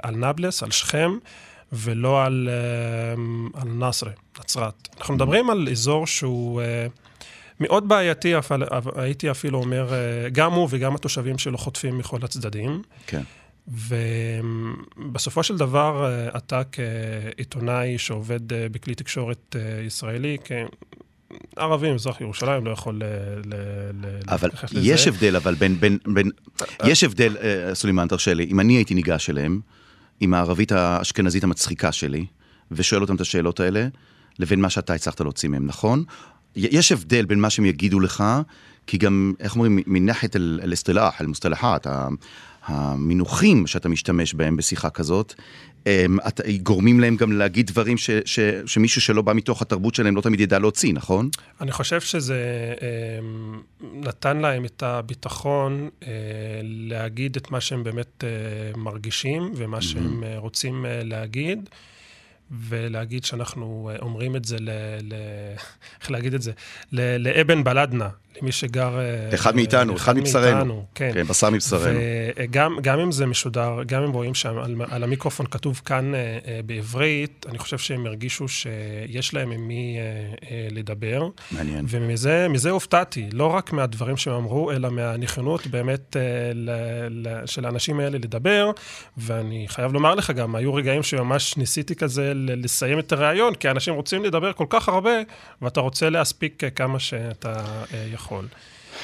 על 0.03 0.15
נבלס, 0.15 0.63
על 0.63 0.71
שכם, 0.71 1.11
ולא 1.73 2.25
על, 2.25 2.49
אה, 2.51 3.61
על 3.61 3.67
נסרה, 3.67 4.11
נצרת. 4.39 4.87
אנחנו 4.97 5.13
מדברים 5.13 5.49
על 5.49 5.67
אזור 5.71 6.07
שהוא... 6.07 6.61
אה, 6.61 6.87
מאוד 7.59 7.87
בעייתי, 7.87 8.37
אבל 8.37 8.63
הייתי 8.95 9.31
אפילו 9.31 9.59
אומר, 9.59 9.93
אה, 9.93 10.29
גם 10.29 10.53
הוא 10.53 10.67
וגם 10.71 10.95
התושבים 10.95 11.37
שלו 11.37 11.57
חוטפים 11.57 11.97
מכל 11.97 12.19
הצדדים. 12.23 12.81
כן. 13.07 13.21
ובסופו 15.07 15.43
של 15.43 15.57
דבר, 15.57 16.05
אה, 16.05 16.37
אתה 16.37 16.61
כעיתונאי 16.71 17.97
שעובד 17.97 18.39
בכלי 18.47 18.95
תקשורת 18.95 19.55
ישראלי, 19.85 20.37
כ... 20.43 20.51
ערבי 21.55 21.91
ממזרח 21.91 22.21
ירושלים 22.21 22.65
לא 22.65 22.71
יכול 22.71 23.01
אבל 24.27 24.47
להתייחס 24.47 24.73
לזה. 24.73 24.89
יש 24.89 25.07
הבדל, 25.07 25.35
אבל 25.35 25.55
בין, 25.55 25.79
בין, 25.79 25.97
בין, 26.05 26.29
יש 26.85 27.03
הבדל, 27.03 27.35
סולימאן, 27.73 28.07
תרשה 28.07 28.33
לי, 28.33 28.43
אם 28.51 28.59
אני 28.59 28.73
הייתי 28.73 28.93
ניגש 28.93 29.29
אליהם, 29.29 29.59
עם 30.19 30.33
הערבית 30.33 30.71
האשכנזית 30.71 31.43
המצחיקה 31.43 31.91
שלי, 31.91 32.25
ושואל 32.71 33.01
אותם 33.01 33.15
את 33.15 33.21
השאלות 33.21 33.59
האלה, 33.59 33.87
לבין 34.39 34.61
מה 34.61 34.69
שאתה 34.69 34.93
הצלחת 34.93 35.21
להוציא 35.21 35.49
מהם, 35.49 35.65
נכון? 35.65 36.03
יש 36.55 36.91
הבדל 36.91 37.25
בין 37.25 37.39
מה 37.39 37.49
שהם 37.49 37.65
יגידו 37.65 37.99
לך, 37.99 38.23
כי 38.87 38.97
גם, 38.97 39.33
איך 39.39 39.55
אומרים, 39.55 39.79
מנחת 39.87 40.35
אל-אסטילח, 40.35 41.21
אל-מוסטלחת, 41.21 41.87
המינוחים 42.65 43.67
שאתה 43.67 43.89
משתמש 43.89 44.33
בהם 44.33 44.57
בשיחה 44.57 44.89
כזאת, 44.89 45.33
גורמים 46.63 46.99
להם 46.99 47.15
גם 47.15 47.31
להגיד 47.31 47.67
דברים 47.67 47.97
ש, 47.97 48.09
ש, 48.25 48.39
שמישהו 48.65 49.01
שלא 49.01 49.21
בא 49.21 49.33
מתוך 49.33 49.61
התרבות 49.61 49.95
שלהם 49.95 50.15
לא 50.15 50.21
תמיד 50.21 50.39
ידע 50.39 50.59
להוציא, 50.59 50.93
נכון? 50.93 51.29
אני 51.61 51.71
חושב 51.71 52.01
שזה 52.01 52.73
אמ, 52.81 53.61
נתן 53.93 54.37
להם 54.37 54.65
את 54.65 54.83
הביטחון 54.83 55.89
אה, 56.03 56.09
להגיד 56.63 57.35
את 57.35 57.51
מה 57.51 57.61
שהם 57.61 57.83
באמת 57.83 58.23
אה, 58.23 58.79
מרגישים 58.79 59.51
ומה 59.55 59.81
שהם 59.81 60.23
אה, 60.23 60.37
רוצים 60.37 60.85
להגיד, 61.03 61.69
ולהגיד 62.51 63.25
שאנחנו 63.25 63.91
אומרים 64.01 64.35
את 64.35 64.45
זה 64.45 64.57
ל... 64.59 64.69
ל 65.03 65.13
איך 66.01 66.11
להגיד 66.11 66.33
את 66.33 66.41
זה? 66.41 66.51
ל- 66.91 67.17
לאבן 67.17 67.63
בלדנה, 67.63 68.09
למי 68.41 68.51
שגר... 68.51 68.99
אה, 68.99 69.29
אחד 69.33 69.55
מאיתנו, 69.55 69.95
אחד 69.95 70.17
מבשרנו. 70.17 70.55
מאיתנו, 70.55 70.85
כן. 70.95 71.11
כן, 71.13 71.23
בשר 71.23 71.49
מבשרנו. 71.49 71.99
וגם 72.37 72.77
גם 72.81 72.99
אם 72.99 73.11
זה 73.11 73.25
משודר, 73.25 73.83
גם 73.85 74.03
אם 74.03 74.11
רואים 74.11 74.33
שם 74.33 74.57
על, 74.57 74.75
על 74.89 75.03
המיקרופון 75.03 75.45
כתוב 75.45 75.81
כאן 75.85 76.15
אה, 76.15 76.19
אה, 76.19 76.59
בעברית, 76.65 77.45
אני 77.49 77.57
חושב 77.57 77.77
שהם 77.77 78.05
הרגישו 78.05 78.47
שיש 78.47 79.33
להם 79.33 79.51
עם 79.51 79.67
מי 79.67 79.97
לדבר. 80.71 81.27
מעניין. 81.51 81.85
ומזה 81.89 82.47
מזה 82.49 82.69
הופתעתי, 82.69 83.29
לא 83.33 83.45
רק 83.45 83.73
מהדברים 83.73 84.17
שהם 84.17 84.33
אמרו, 84.33 84.71
אלא 84.71 84.89
מהנכונות 84.89 85.67
באמת 85.67 86.15
ל, 86.53 86.71
ל, 87.09 87.45
של 87.45 87.65
האנשים 87.65 87.99
האלה 87.99 88.17
לדבר. 88.17 88.71
ואני 89.17 89.65
חייב 89.67 89.93
לומר 89.93 90.15
לך 90.15 90.31
גם, 90.31 90.55
היו 90.55 90.73
רגעים 90.73 91.03
שממש 91.03 91.57
ניסיתי 91.57 91.95
כזה 91.95 92.31
ל- 92.35 92.63
לסיים 92.63 92.99
את 92.99 93.11
הריאיון, 93.11 93.55
כי 93.55 93.69
אנשים 93.69 93.93
רוצים 93.93 94.23
לדבר 94.23 94.53
כל 94.53 94.65
כך 94.69 94.89
הרבה, 94.89 95.11
ואתה 95.61 95.79
רוצה 95.79 96.09
להספיק 96.09 96.63
כמה 96.75 96.99
שאתה 96.99 97.53
אה, 97.93 98.07
יכול. 98.26 98.46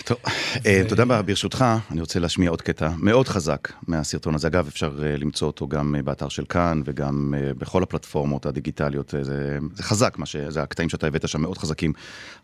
טוב, 0.04 0.18
אה, 0.66 0.80
אתה 0.80 0.92
יודע 0.92 1.04
מה, 1.04 1.22
ברשותך, 1.22 1.64
אני 1.90 2.00
רוצה 2.00 2.18
להשמיע 2.18 2.50
עוד 2.50 2.62
קטע 2.62 2.90
מאוד 2.98 3.28
חזק 3.28 3.72
מהסרטון 3.86 4.34
הזה. 4.34 4.48
אגב, 4.48 4.66
אפשר 4.66 4.92
אה, 5.02 5.16
למצוא 5.16 5.46
אותו 5.46 5.68
גם 5.68 5.94
אה, 5.94 6.02
באתר 6.02 6.28
של 6.28 6.44
כאן 6.44 6.82
וגם 6.84 7.34
אה, 7.36 7.54
בכל 7.54 7.82
הפלטפורמות 7.82 8.46
הדיגיטליות. 8.46 9.14
אה, 9.14 9.24
זה, 9.24 9.58
זה 9.74 9.82
חזק, 9.82 10.18
מה 10.18 10.26
ש... 10.26 10.36
זה 10.36 10.62
הקטעים 10.62 10.88
שאתה 10.88 11.06
הבאת 11.06 11.28
שם 11.28 11.40
מאוד 11.40 11.58
חזקים. 11.58 11.92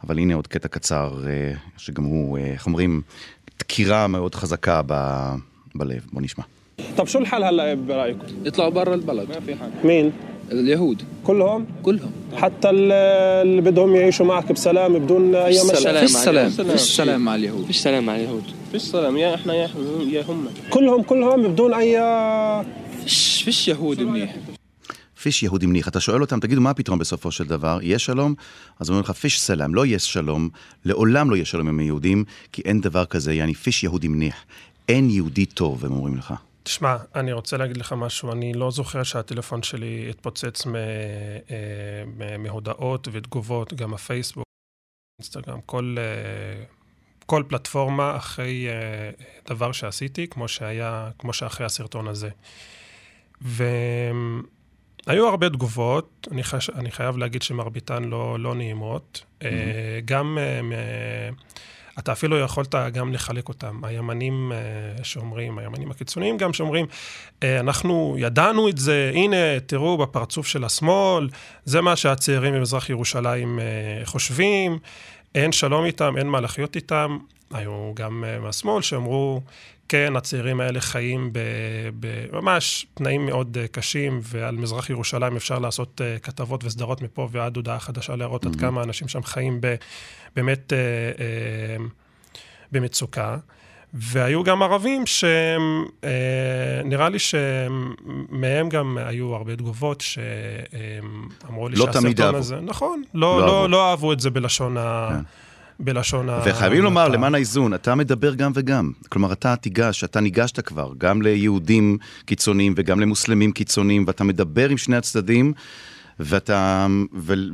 אבל 0.05 0.19
הנה 0.19 0.35
עוד 0.35 0.47
קטע 0.47 0.69
קצר, 0.69 1.25
אה, 1.27 1.53
שגם 1.77 2.05
הוא, 2.05 2.39
אה, 2.39 2.45
איך 2.45 2.67
אומרים, 2.67 3.03
דקירה 3.59 4.07
מאוד 4.07 4.35
חזקה 4.35 4.81
ב... 4.87 4.95
בלב. 5.75 6.07
בוא 6.13 6.23
נשמע. 6.23 6.45
طب 6.97 7.07
شو 7.09 7.19
الحل 7.19 7.45
هلا 7.45 7.75
برايكم؟ 7.75 8.27
يطلعوا 8.45 8.71
برا 8.71 8.95
البلد 8.95 9.29
مين؟ 9.85 10.13
اليهود 10.53 11.03
كلهم؟ 11.25 11.67
كلهم 11.83 12.11
حتى 12.37 12.71
ال- 12.71 12.93
اللي 13.47 13.61
بدهم 13.63 13.95
يعيشوا 13.97 14.27
معك 14.27 14.53
بسلام 14.53 14.99
بدون 14.99 15.35
اي 15.35 15.53
فيش 15.53 15.63
مشاكل 15.65 15.81
سلام 15.83 16.07
فيش 16.07 16.17
سلام 16.17 16.51
سلام. 16.51 16.77
فيش 16.77 16.81
سلام 16.97 17.21
مع 17.25 17.35
اليهود 17.35 17.67
فيش 17.67 17.77
سلام 17.79 18.11
على 18.11 18.23
اليهود 18.25 18.45
فيش 18.73 18.83
سلام 18.83 19.17
يا 19.17 19.35
احنا 19.35 19.55
يا 19.55 19.69
يا 20.11 20.23
هم 20.29 20.49
كلهم 20.71 21.03
كلهم 21.03 21.43
بدون 21.43 21.75
اي 21.75 21.95
فيش 23.05 23.43
فيش 23.45 23.69
يهود 23.69 24.01
منيح 24.03 24.37
פיש 25.23 25.43
יהודי 25.43 25.67
מניח, 25.67 25.89
אתה 25.89 26.01
שואל 26.01 26.21
אותם, 26.21 26.41
תגידו, 26.41 26.61
מה 26.61 26.71
הפתרון 26.71 26.99
בסופו 26.99 27.31
של 27.31 27.45
דבר? 27.45 27.79
יש 27.83 28.05
שלום? 28.05 28.35
אז 28.81 28.89
אומרים 28.91 29.05
לך, 29.05 29.11
פיש 29.11 29.41
סלאם, 29.41 29.75
לא 29.75 29.87
יש 29.87 30.13
שלום, 30.13 30.49
לעולם 30.85 31.31
לא 31.31 31.35
יהיה 31.37 31.45
שלום 31.45 31.69
עם 31.69 31.79
היהודים, 31.79 32.25
כי 32.53 32.63
אין 32.65 32.81
דבר 32.81 33.05
כזה, 33.05 33.35
יעני 33.35 33.55
פיש 33.55 33.85
יהודי 33.85 34.09
מניח. 34.09 34.35
אין 34.89 35.11
יהודי 35.11 35.47
טוב, 35.47 35.85
הם 35.85 35.93
אומרים 35.93 36.17
לך. 36.17 36.35
תשמע, 36.64 36.98
אני 37.16 37.32
רוצה 37.34 37.58
להגיד 37.58 37.78
לך 37.78 37.94
משהו, 37.94 38.32
אני 38.32 38.54
לא 38.54 38.72
זוכר 38.72 39.04
שהטלפון 39.04 39.64
שלי 39.64 40.08
התפוצץ 40.10 40.68
אה, 40.68 42.38
מהודעות 42.38 43.08
ותגובות, 43.12 43.74
גם 43.74 43.94
הפייסבוק, 43.94 44.46
אינסטגרם, 45.20 45.62
כל, 45.66 45.96
אה, 45.98 46.64
כל 47.26 47.44
פלטפורמה 47.48 48.16
אחרי 48.16 48.68
אה, 48.70 49.10
דבר 49.48 49.72
שעשיתי, 49.72 50.28
כמו 50.28 50.48
שהיה, 50.48 51.10
כמו 51.20 51.34
שאחרי 51.34 51.66
הסרטון 51.66 52.08
הזה. 52.08 52.30
והיו 53.42 55.28
הרבה 55.28 55.50
תגובות, 55.50 56.28
אני, 56.32 56.44
חש, 56.44 56.70
אני 56.70 56.92
חייב 56.92 57.18
להגיד 57.18 57.42
שמרביתן 57.42 58.04
לא, 58.04 58.40
לא 58.40 58.56
נעימות. 58.56 59.24
אה, 59.44 60.00
גם... 60.06 60.38
מ- 60.64 60.74
אתה 62.00 62.12
אפילו 62.12 62.40
יכולת 62.40 62.76
גם 62.94 63.14
לחלק 63.14 63.50
אותם. 63.50 63.82
הימנים 63.84 64.52
אה, 64.52 65.04
שאומרים, 65.04 65.60
הימנים 65.60 65.92
הקיצוניים 65.92 66.38
גם 66.38 66.54
שאומרים, 66.54 66.86
אה, 67.44 67.60
אנחנו 67.60 68.16
ידענו 68.20 68.70
את 68.70 68.78
זה, 68.78 69.12
הנה, 69.14 69.60
תראו 69.66 69.98
בפרצוף 69.98 70.48
של 70.48 70.64
השמאל, 70.64 71.30
זה 71.66 71.82
מה 71.82 71.96
שהצעירים 71.96 72.54
במזרח 72.54 72.90
ירושלים 72.90 73.60
אה, 73.60 74.06
חושבים, 74.06 74.80
אין 75.36 75.52
שלום 75.52 75.86
איתם, 75.86 76.18
אין 76.18 76.28
מה 76.28 76.42
לחיות 76.42 76.76
איתם. 76.76 77.18
היו 77.54 77.92
גם 77.96 78.24
אה, 78.28 78.40
מהשמאל 78.40 78.82
שאמרו, 78.82 79.42
כן, 79.90 80.16
הצעירים 80.16 80.60
האלה 80.60 80.82
חיים 80.82 81.30
בממש 82.00 82.86
תנאים 82.94 83.26
מאוד 83.26 83.58
אה, 83.62 83.68
קשים, 83.68 84.20
ועל 84.24 84.56
מזרח 84.56 84.90
ירושלים 84.90 85.36
אפשר 85.36 85.60
לעשות 85.60 86.02
אה, 86.02 86.20
כתבות 86.20 86.64
וסדרות 86.64 87.02
מפה 87.02 87.28
ועד 87.32 87.56
הודעה 87.56 87.80
חדשה 87.80 88.16
להראות 88.16 88.46
עד 88.46 88.56
כמה 88.56 88.84
אנשים 88.84 89.08
שם 89.08 89.24
חיים 89.24 89.62
ב, 89.62 89.76
באמת 90.36 90.74
במצוקה. 92.72 93.38
והיו 93.94 94.44
גם 94.44 94.64
ערבים 94.64 95.06
שהם, 95.06 95.86
אה, 96.04 96.82
נראה 96.86 97.10
לי 97.10 97.20
שמהם 97.20 98.70
גם 98.70 98.98
היו 98.98 99.36
הרבה 99.36 99.56
תגובות 99.56 100.02
שאמרו 100.02 101.70
לי 101.70 101.76
לא 101.76 101.86
שהסרטון 101.86 102.02
תמיד 102.02 102.22
אהבו. 102.22 102.38
הזה, 102.38 102.56
נכון, 102.62 103.04
לא 103.14 103.40
לא. 103.40 103.48
לא, 103.48 103.70
לא 103.70 103.90
אהבו 103.90 104.14
את 104.14 104.20
זה 104.20 104.30
בלשון 104.30 104.78
ה... 104.78 105.10
בלשון 105.80 106.30
ה... 106.30 106.40
וחייבים 106.46 106.84
לומר, 106.84 107.02
המעטה. 107.02 107.18
למען 107.18 107.36
האיזון, 107.36 107.74
אתה 107.74 107.96
מדבר 107.96 108.34
גם 108.34 108.52
וגם. 108.56 108.92
כלומר, 109.10 109.34
אתה 109.34 109.56
תיגש, 109.56 110.04
אתה 110.04 110.20
ניגשת 110.20 110.60
כבר, 110.60 110.92
גם 110.98 111.22
ליהודים 111.22 111.98
קיצוניים 112.26 112.74
וגם 112.78 113.00
למוסלמים 113.00 113.52
קיצוניים, 113.52 114.04
ואתה 114.08 114.24
מדבר 114.24 114.70
עם 114.70 114.78
שני 114.78 114.96
הצדדים, 114.96 115.54
ואתה, 116.20 116.88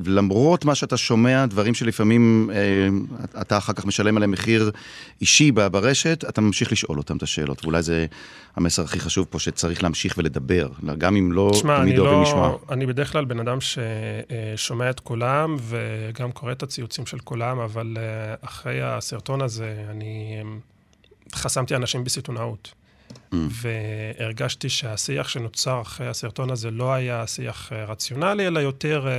ולמרות 0.04 0.66
מה 0.66 0.76
שאתה 0.76 0.98
שומע, 0.98 1.46
דברים 1.46 1.74
שלפעמים 1.74 2.50
אה, 2.54 3.42
אתה 3.42 3.58
אחר 3.58 3.74
כך 3.74 3.86
משלם 3.86 4.18
עליהם 4.18 4.32
מחיר 4.32 4.72
אישי 5.22 5.52
ברשת, 5.52 6.24
אתה 6.30 6.42
ממשיך 6.42 6.72
לשאול 6.72 6.98
אותם 6.98 7.18
את 7.18 7.24
השאלות, 7.24 7.64
ואולי 7.66 7.82
זה 7.82 8.06
המסר 8.56 8.84
הכי 8.84 9.00
חשוב 9.00 9.28
פה, 9.30 9.40
שצריך 9.40 9.84
להמשיך 9.84 10.18
ולדבר, 10.18 10.70
גם 10.98 11.16
אם 11.16 11.32
לא 11.32 11.52
אני 11.64 11.82
תמיד 11.82 12.00
אוהבים 12.00 12.18
לא... 12.18 12.24
לשמוע. 12.24 12.58
אני 12.70 12.86
בדרך 12.86 13.12
כלל 13.12 13.26
בן 13.26 13.40
אדם 13.40 13.58
ששומע 13.62 14.90
את 14.90 15.00
כולם, 15.00 15.56
וגם 15.60 16.32
קורא 16.32 16.52
את 16.52 16.64
הציוצים 16.64 17.06
של 17.06 17.20
כולם, 17.20 17.60
אבל 17.60 17.98
אה, 18.00 18.36
אחרי 18.42 18.82
הסרטון 18.82 19.42
הזה, 19.42 19.86
אני 19.90 20.38
אה, 20.38 20.50
חסמתי 21.36 21.76
אנשים 21.76 22.04
בסיטונאות. 22.04 22.85
Mm. 23.32 23.36
והרגשתי 23.52 24.70
שהשיח 24.70 25.28
שנוצר 25.28 25.82
אחרי 25.82 26.08
הסרטון 26.08 26.50
הזה 26.50 26.72
לא 26.72 26.94
היה 26.94 27.28
שיח 27.28 27.72
אה, 27.74 27.86
רציונלי, 27.86 28.48
אלא 28.48 28.60
יותר 28.60 29.08
אה, 29.08 29.14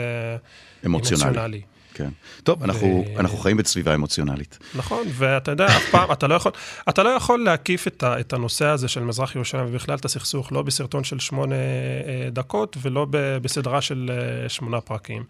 אמוציונלי. 0.86 1.26
אמוציונלי. 1.26 1.62
כן. 1.96 2.08
טוב, 2.42 2.62
אנחנו, 2.62 2.86
ו- 2.86 3.20
אנחנו 3.20 3.38
חיים 3.38 3.56
בסביבה 3.56 3.94
אמוציונלית. 3.94 4.58
נכון, 4.74 5.06
ואתה 5.12 5.50
יודע, 5.50 5.66
אף 5.66 5.90
פעם, 5.90 6.12
אתה 6.12 6.26
לא 6.26 6.34
יכול, 6.34 6.52
אתה 6.88 7.02
לא 7.02 7.08
יכול 7.08 7.44
להקיף 7.44 7.86
את, 7.86 8.02
ה, 8.02 8.20
את 8.20 8.32
הנושא 8.32 8.64
הזה 8.66 8.88
של 8.88 9.00
מזרח 9.00 9.34
ירושלים 9.36 9.66
ובכלל 9.68 9.94
את 9.94 10.04
הסכסוך, 10.04 10.52
לא 10.52 10.62
בסרטון 10.62 11.04
של 11.04 11.18
שמונה 11.18 11.54
אה, 11.54 12.30
דקות 12.30 12.76
ולא 12.82 13.06
ב, 13.10 13.16
בסדרה 13.42 13.80
של 13.80 14.10
אה, 14.12 14.48
שמונה 14.48 14.80
פרקים. 14.80 15.24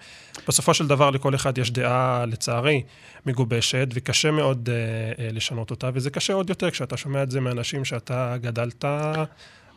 בסופו 0.48 0.74
של 0.74 0.86
דבר 0.86 1.10
לכל 1.10 1.34
אחד 1.34 1.58
יש 1.58 1.70
דעה, 1.70 2.24
לצערי, 2.26 2.82
מגובשת, 3.26 3.88
וקשה 3.94 4.30
מאוד 4.30 4.68
אה, 4.72 5.24
אה, 5.24 5.32
לשנות 5.32 5.70
אותה, 5.70 5.90
וזה 5.94 6.10
קשה 6.10 6.32
עוד 6.32 6.50
יותר 6.50 6.70
כשאתה 6.70 6.96
שומע 6.96 7.22
את 7.22 7.30
זה 7.30 7.40
מאנשים 7.40 7.84
שאתה 7.84 8.36
גדלת 8.40 8.84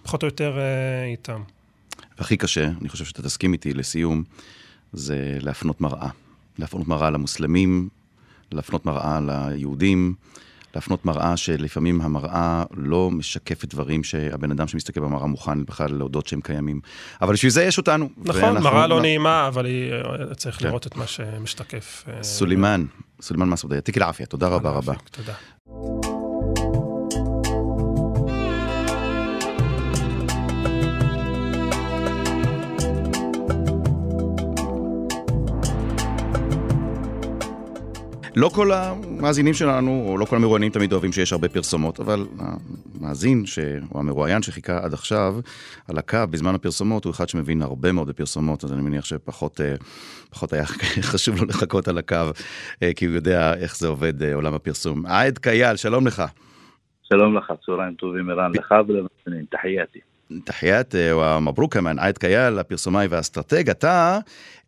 פחות 0.04 0.24
או 0.24 0.28
יותר 0.28 0.58
אה, 0.60 1.06
איתם. 1.06 1.42
והכי 2.18 2.38
קשה, 2.38 2.70
אני 2.82 2.90
חושב 2.90 3.06
שאתה 3.06 3.22
תסכים 3.22 3.54
איתי 3.54 3.74
לסיום, 3.74 4.24
זה 4.94 5.38
להפנות 5.42 5.82
מראה. 5.82 6.10
להפנות 6.60 6.88
מראה 6.88 7.10
למוסלמים, 7.10 7.90
להפנות 8.52 8.86
מראה 8.86 9.20
ליהודים, 9.22 10.14
להפנות 10.76 11.06
מראה 11.06 11.38
שלפעמים 11.38 12.02
המראה 12.02 12.64
לא 12.74 13.12
משקפת 13.12 13.74
דברים 13.74 14.04
שהבן 14.04 14.52
אדם 14.52 14.68
שמסתכל 14.68 15.00
במראה 15.02 15.26
מוכן 15.28 15.66
בכלל 15.66 15.92
להודות 15.94 16.28
שהם 16.28 16.42
קיימים. 16.42 16.82
אבל 17.22 17.34
בשביל 17.34 17.52
זה 17.52 17.64
יש 17.64 17.78
אותנו. 17.78 18.10
נכון, 18.18 18.44
ואנחנו- 18.44 18.70
מראה 18.70 18.88
לא 18.88 19.02
נעימה, 19.02 19.48
אבל 19.48 19.66
היא, 19.66 19.94
אה, 19.94 20.36
צריך 20.36 20.60
כן. 20.60 20.68
לראות 20.68 20.88
את 20.88 20.96
מה 20.96 21.08
שמשתקף. 21.08 22.06
אה, 22.08 22.24
סולימאן, 22.24 22.86
סולימאן 23.22 23.50
מסעודה, 23.50 23.78
יתיק 23.78 23.98
אל-עפיה, 23.98 24.26
תודה 24.26 24.48
רבה 24.48 24.70
רבה. 24.70 24.94
תודה. 25.12 25.34
לא 38.40 38.50
כל 38.50 38.72
המאזינים 38.72 39.54
שלנו, 39.54 40.06
או 40.08 40.18
לא 40.18 40.26
כל 40.26 40.36
המרואיינים 40.36 40.72
תמיד 40.72 40.92
אוהבים 40.92 41.12
שיש 41.12 41.34
הרבה 41.34 41.50
פרסומות, 41.50 42.00
אבל 42.00 42.26
המאזין, 42.40 43.46
ש... 43.46 43.60
או 43.96 44.00
המרואיין 44.00 44.42
שחיכה 44.42 44.78
עד 44.84 44.94
עכשיו 44.94 45.36
על 45.88 45.98
הקו 45.98 46.18
בזמן 46.30 46.56
הפרסומות, 46.56 47.06
הוא 47.06 47.12
אחד 47.12 47.30
שמבין 47.30 47.62
הרבה 47.62 47.92
מאוד 47.92 48.08
בפרסומות, 48.08 48.64
אז 48.64 48.74
אני 48.74 48.82
מניח 48.82 49.06
שפחות 49.06 49.62
אה, 49.62 49.76
פחות 50.30 50.54
היה 50.54 50.66
חשוב 51.12 51.42
לו 51.42 51.46
לחכות 51.46 51.88
על 51.88 51.98
הקו, 51.98 52.16
אה, 52.84 52.92
כי 52.96 53.06
הוא 53.06 53.16
יודע 53.16 53.54
איך 53.54 53.78
זה 53.78 53.88
עובד 53.88 54.24
אה, 54.24 54.34
עולם 54.34 54.54
הפרסום. 54.54 55.06
עאד 55.06 55.38
קייל, 55.38 55.76
שלום 55.76 56.08
לך. 56.08 56.24
שלום 57.04 57.38
לך, 57.38 57.54
צהריים 57.66 57.94
טובים 57.94 58.30
ערן, 58.30 58.52
לך 58.56 58.72
ולמאזינים, 58.88 59.46
תחייתי. 59.52 60.00
תחיית 60.44 60.96
ומברוק 60.96 61.74
כמובן, 61.74 62.00
עייד 62.00 62.18
קייל, 62.18 62.60
הפרסומאי 62.60 63.08
והאסטרטג. 63.08 63.70
אתה 63.70 64.20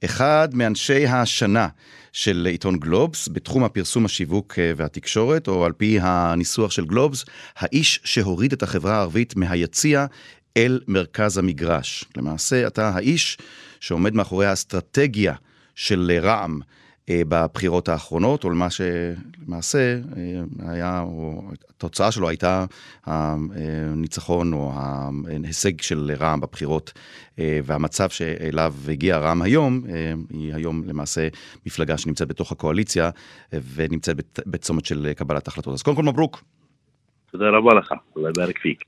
אחד 0.05 0.49
מאנשי 0.53 1.07
השנה 1.07 1.67
של 2.11 2.47
עיתון 2.51 2.79
גלובס 2.79 3.29
בתחום 3.31 3.63
הפרסום, 3.63 4.05
השיווק 4.05 4.59
אה, 4.59 4.71
והתקשורת, 4.75 5.47
או 5.47 5.65
על 5.65 5.71
פי 5.71 5.99
הניסוח 6.01 6.71
של 6.71 6.85
גלובס, 6.85 7.25
האיש 7.57 7.99
שהוריד 8.03 8.53
את 8.53 8.63
החברה 8.63 8.95
הערבית 8.95 9.35
מהיציע 9.35 10.05
אל 10.57 10.79
מרכז 10.87 11.37
המגרש. 11.37 12.05
למעשה, 12.17 12.67
אתה 12.67 12.89
האיש 12.89 13.37
שעומד 13.79 14.13
מאחורי 14.13 14.45
האסטרטגיה 14.45 15.33
של 15.75 16.19
רע"מ. 16.21 16.59
אה, 17.09 17.21
בבחירות 17.27 17.89
האחרונות, 17.89 18.43
או 18.43 18.49
למה 18.49 18.67
שלמעשה 18.69 19.99
אה, 20.17 20.71
היה, 20.71 21.01
או 21.01 21.43
התוצאה 21.69 22.11
שלו 22.11 22.29
הייתה 22.29 22.65
הניצחון 23.05 24.53
או 24.53 24.73
ההישג 25.43 25.81
של 25.81 26.11
רע"מ 26.19 26.39
בבחירות, 26.39 26.93
אה, 27.39 27.59
והמצב 27.63 28.09
שאליו 28.09 28.73
הגיע 28.87 29.17
רע"מ 29.17 29.41
היום, 29.41 29.81
היא 30.29 30.53
היום 30.53 30.83
למעשה 30.85 31.27
מפלגה 31.65 31.97
שנמצאת 31.97 32.27
בתוך 32.27 32.51
הקואליציה 32.51 33.09
ונמצאת 33.73 34.39
בצומת 34.45 34.85
של 34.85 35.13
קבלת 35.15 35.47
החלטות. 35.47 35.73
אז 35.73 35.81
קודם 35.81 35.97
כל 35.97 36.03
מברוק. 36.03 36.43
תודה 37.31 37.49
רבה 37.49 37.73
לך, 37.73 37.93
אולי 38.15 38.29
יבארק 38.29 38.57
פיק. 38.57 38.83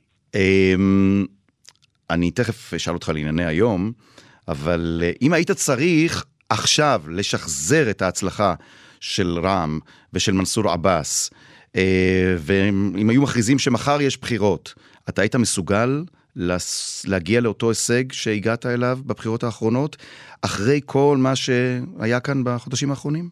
אני 2.10 2.32
תכף 2.32 2.74
אשאל 2.74 2.94
אותך 2.94 3.10
לענייני 3.10 3.46
היום, 3.46 3.92
אבל 4.48 5.04
אם 5.22 5.34
היית 5.34 5.52
צריך 5.52 6.26
עכשיו 6.54 7.02
לשחזר 7.10 7.90
את 7.90 8.02
ההצלחה 8.02 8.54
של 9.00 9.40
רע"מ 9.44 9.80
ושל 10.14 10.32
מנסור 10.32 10.70
עבאס, 10.70 11.34
אה, 11.76 12.36
ואם 12.38 13.10
היו 13.10 13.22
מכריזים 13.22 13.60
שמחר 13.60 14.02
יש 14.02 14.22
בחירות, 14.22 14.74
אתה 15.10 15.22
היית 15.22 15.36
מסוגל 15.36 15.90
להגיע 17.08 17.42
לאותו 17.42 17.70
הישג 17.70 18.12
שהגעת 18.12 18.66
אליו 18.66 18.98
בבחירות 19.08 19.44
האחרונות, 19.44 19.96
אחרי 20.46 20.80
כל 20.86 21.18
מה 21.24 21.36
שהיה 21.36 22.20
כאן 22.20 22.44
בחודשים 22.46 22.90
האחרונים? 22.90 23.26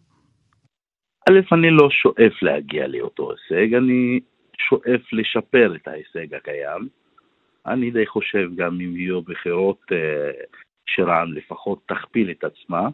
א', 1.29 1.53
אני 1.53 1.71
לא 1.71 1.89
שואף 1.89 2.35
להגיע 2.41 2.87
לאותו 2.87 3.31
הישג, 3.31 3.73
אני 3.73 4.19
שואף 4.69 5.01
לשפר 5.13 5.75
את 5.75 5.87
ההישג 5.87 6.33
הקיים. 6.33 6.87
אני 7.65 7.91
די 7.91 8.05
חושב 8.05 8.49
גם 8.55 8.73
אם 8.73 8.95
יהיו 8.95 9.21
בחירות 9.21 9.81
אה, 9.91 10.31
שרע"מ 10.85 11.33
לפחות 11.33 11.79
תכפיל 11.87 12.31
את 12.31 12.43
עצמה. 12.43 12.89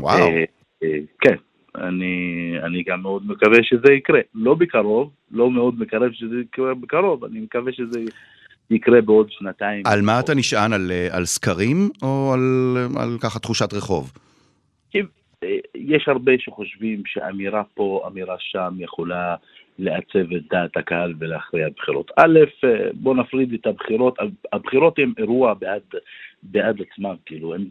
וואו. 0.00 0.18
אה, 0.18 0.44
אה, 0.82 0.98
כן, 1.20 1.34
אני, 1.76 2.54
אני 2.62 2.82
גם 2.82 3.02
מאוד 3.02 3.26
מקווה 3.26 3.58
שזה 3.62 3.92
יקרה. 3.92 4.20
לא 4.34 4.54
בקרוב, 4.54 5.10
לא 5.30 5.50
מאוד 5.50 5.80
מקרב 5.80 6.12
שזה 6.12 6.40
יקרה 6.40 6.74
בקרוב, 6.74 7.24
אני 7.24 7.40
מקווה 7.40 7.72
שזה 7.72 8.00
יקרה 8.70 9.00
בעוד 9.00 9.30
שנתיים. 9.30 9.82
על 9.86 10.02
מה 10.02 10.20
אתה 10.20 10.34
נשען? 10.34 10.72
על, 10.72 10.92
אה, 10.92 11.16
על 11.16 11.24
סקרים 11.24 11.88
או 12.02 12.32
על, 12.34 12.76
על 12.96 13.18
ככה 13.20 13.38
תחושת 13.38 13.72
רחוב? 13.74 14.12
יש 15.74 16.08
הרבה 16.08 16.32
שחושבים 16.38 17.02
שאמירה 17.06 17.62
פה, 17.74 18.04
אמירה 18.06 18.36
שם, 18.38 18.74
יכולה 18.78 19.34
לעצב 19.78 20.32
את 20.36 20.42
דעת 20.50 20.76
הקהל 20.76 21.14
ולהכריע 21.18 21.68
בחירות. 21.76 22.10
א', 22.16 22.38
בואו 22.94 23.14
נפריד 23.14 23.52
את 23.52 23.66
הבחירות, 23.66 24.18
הבחירות 24.52 24.98
הן 24.98 25.12
אירוע 25.18 25.54
בעד, 25.54 25.82
בעד 26.42 26.80
עצמם, 26.80 27.14
כאילו, 27.26 27.54
הם 27.54 27.64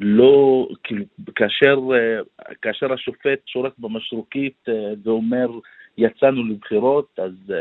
לא, 0.00 0.68
כאילו, 0.84 1.04
כאשר, 1.34 1.80
כאשר 2.62 2.92
השופט 2.92 3.38
שורק 3.46 3.72
במשרוקית 3.78 4.68
ואומר 5.04 5.48
יצאנו 5.98 6.44
לבחירות, 6.44 7.18
אז 7.18 7.52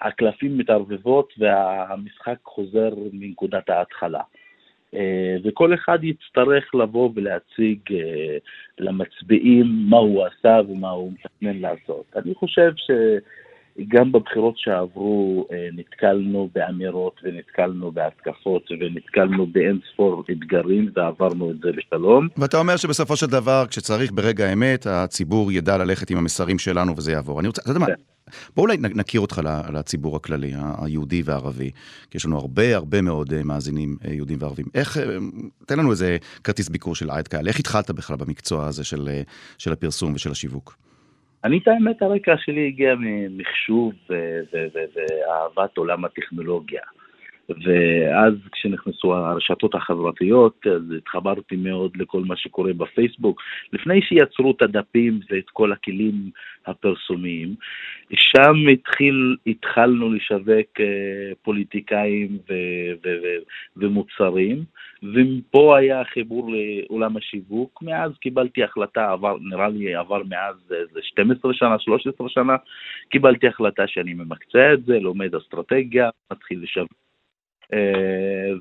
הקלפים 0.00 0.58
מתערבבות 0.58 1.32
והמשחק 1.38 2.38
חוזר 2.44 2.90
מנקודת 3.12 3.70
ההתחלה. 3.70 4.20
אה, 4.94 5.36
וכל 5.44 5.74
אחד 5.74 5.98
יצטרך 6.04 6.74
לבוא 6.74 7.10
ולהציג 7.14 7.78
אה, 7.90 8.36
למצביעים 8.78 9.66
מה 9.88 9.96
הוא 9.96 10.24
עשה 10.24 10.60
ומה 10.68 10.90
הוא 10.90 11.12
מתכנן 11.12 11.60
לעשות. 11.60 12.04
אני 12.16 12.34
חושב 12.34 12.72
שגם 12.76 14.12
בבחירות 14.12 14.58
שעברו 14.58 15.46
אה, 15.52 15.68
נתקלנו 15.72 16.48
באמירות 16.54 17.20
ונתקלנו 17.24 17.92
בהתקפות 17.92 18.70
ונתקלנו 18.80 19.46
באין 19.46 19.78
ספור 19.92 20.24
אתגרים 20.30 20.90
ועברנו 20.96 21.50
את 21.50 21.56
זה 21.62 21.72
בשלום. 21.72 22.28
ואתה 22.36 22.58
אומר 22.58 22.76
שבסופו 22.76 23.16
של 23.16 23.26
דבר, 23.26 23.64
כשצריך 23.68 24.12
ברגע 24.12 24.46
האמת, 24.46 24.86
הציבור 24.86 25.52
ידע 25.52 25.78
ללכת 25.78 26.10
עם 26.10 26.18
המסרים 26.18 26.58
שלנו 26.58 26.96
וזה 26.96 27.12
יעבור. 27.12 27.40
אני 27.40 27.48
רוצה, 27.48 27.62
אתה 27.62 27.70
יודע 27.70 27.80
מה, 27.80 27.86
כן. 27.86 27.92
בואו 28.56 28.66
אולי 28.66 28.76
נכיר 28.94 29.20
אותך 29.20 29.40
לציבור 29.72 30.16
הכללי, 30.16 30.52
היהודי 30.82 31.22
והערבי, 31.24 31.70
כי 32.10 32.16
יש 32.16 32.26
לנו 32.26 32.38
הרבה 32.38 32.76
הרבה 32.76 33.02
מאוד 33.02 33.32
אה, 33.32 33.42
מאזינים 33.44 33.96
אה, 34.04 34.12
יהודים 34.12 34.38
וערבים. 34.40 34.66
איך, 34.74 34.98
אה, 34.98 35.04
תן 35.66 35.78
לנו 35.78 35.90
איזה 35.90 36.16
כרטיס 36.44 36.68
ביקור 36.68 36.94
של 36.94 37.10
עייד 37.10 37.28
קהל, 37.28 37.48
איך 37.48 37.60
התחלת 37.60 37.90
בכלל 37.90 38.16
במקצוע 38.16 38.66
הזה 38.66 38.84
של, 38.84 39.08
של 39.58 39.72
הפרסום 39.72 40.14
ושל 40.14 40.30
השיווק? 40.30 40.76
אני, 41.44 41.58
את 41.58 41.68
האמת, 41.68 42.02
הרקע 42.02 42.34
שלי 42.38 42.66
הגיע 42.66 42.94
ממחשוב 42.98 43.92
ואהבת 44.08 45.76
עולם 45.76 46.04
הטכנולוגיה. 46.04 46.82
ואז 47.64 48.34
כשנכנסו 48.52 49.14
הרשתות 49.14 49.74
החברתיות, 49.74 50.66
אז 50.66 50.82
התחברתי 50.96 51.56
מאוד 51.56 51.96
לכל 51.96 52.22
מה 52.24 52.36
שקורה 52.36 52.72
בפייסבוק. 52.72 53.42
לפני 53.72 54.02
שיצרו 54.02 54.50
את 54.50 54.62
הדפים 54.62 55.20
ואת 55.30 55.50
כל 55.52 55.72
הכלים 55.72 56.30
הפרסומיים, 56.66 57.54
שם 58.12 58.54
התחיל, 58.72 59.36
התחלנו 59.46 60.12
לשווק 60.12 60.80
אה, 60.80 61.34
פוליטיקאים 61.42 62.38
ו, 62.48 62.54
ו, 63.04 63.08
ו, 63.22 63.26
ומוצרים, 63.76 64.64
ומפה 65.02 65.78
היה 65.78 66.04
חיבור 66.04 66.52
לעולם 66.52 67.16
השיווק. 67.16 67.82
מאז 67.82 68.12
קיבלתי 68.20 68.64
החלטה, 68.64 69.10
עבר, 69.12 69.36
נראה 69.40 69.68
לי 69.68 69.94
עבר 69.94 70.22
מאז 70.28 70.56
איזה 70.72 71.00
12 71.02 71.54
שנה, 71.54 71.78
13 71.78 72.28
שנה, 72.28 72.56
קיבלתי 73.08 73.48
החלטה 73.48 73.86
שאני 73.86 74.14
ממקצע 74.14 74.72
את 74.74 74.84
זה, 74.84 74.98
לומד 74.98 75.34
אסטרטגיה, 75.34 76.10
מתחיל 76.32 76.62
לשווק. 76.62 77.09
אה, 77.72 77.78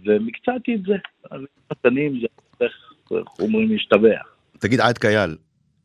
ומקצעתי 0.05 0.75
את 0.75 0.81
זה. 0.81 0.95
השנים 1.71 2.19
זה 2.21 2.27
איך 2.61 2.73
אומרים 3.39 3.71
להשתבח. 3.71 4.35
תגיד, 4.59 4.79
עד 4.79 4.97
קייל, 4.97 5.35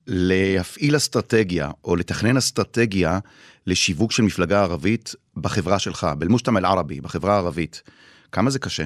להפעיל 0.07 0.97
אסטרטגיה 0.97 1.71
או 1.85 1.97
לתכנן 1.97 2.37
אסטרטגיה 2.37 3.19
לשיווק 3.67 4.13
של 4.13 4.23
מפלגה 4.23 4.63
ערבית 4.63 5.15
בחברה 5.37 5.79
שלך, 5.79 6.07
בלמושתם 6.19 6.57
אל-ערבי, 6.57 7.01
בחברה 7.01 7.35
הערבית, 7.35 7.83
כמה 8.33 8.51
זה 8.51 8.59
קשה? 8.59 8.85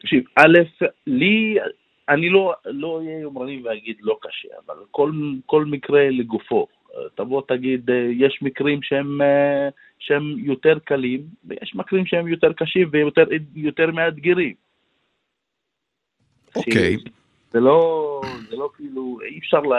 תקשיב, 0.00 0.24
א', 0.36 0.58
לי, 1.06 1.56
אני 2.08 2.28
לא, 2.28 2.54
לא 2.66 2.98
אהיה 2.98 3.20
יומרני 3.20 3.62
ואגיד 3.64 3.96
לא 4.00 4.18
קשה, 4.22 4.48
אבל 4.66 4.74
כל, 4.90 5.12
כל 5.46 5.64
מקרה 5.64 6.10
לגופו. 6.10 6.66
תבוא 7.14 7.42
תגיד, 7.48 7.90
אה, 7.90 8.08
יש 8.12 8.38
מקרים 8.42 8.82
שהם, 8.82 9.22
אה, 9.22 9.68
שהם 9.98 10.34
יותר 10.38 10.78
קלים, 10.84 11.20
ויש 11.44 11.72
מקרים 11.74 12.06
שהם 12.06 12.28
יותר 12.28 12.52
קשים 12.52 12.90
ויותר 13.54 13.90
מאתגרים. 13.90 14.54
אוקיי. 16.56 16.96
Okay. 16.96 17.10
זה 17.50 17.60
לא, 17.60 18.20
זה 18.50 18.56
לא 18.56 18.70
כאילו, 18.76 19.18
אי 19.24 19.38
אפשר, 19.38 19.60
לה, 19.60 19.76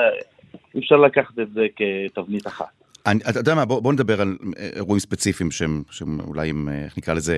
אי 0.76 0.80
אפשר 0.80 0.96
לקחת 0.96 1.40
את 1.40 1.54
זה 1.54 1.68
כתבנית 1.76 2.48
אחת. 2.48 2.72
אני, 3.06 3.20
אתה 3.30 3.40
יודע 3.40 3.56
מה, 3.56 3.66
בוא, 3.66 3.82
בוא 3.82 3.94
נדבר 3.94 4.22
על 4.22 4.38
אה, 4.58 4.70
אירועים 4.76 5.00
ספציפיים 5.00 5.52
שהם, 5.52 5.84
שהם 5.92 6.20
אולי, 6.20 6.50
עם, 6.50 6.70
איך 6.70 6.98
נקרא 6.98 7.14
לזה, 7.14 7.38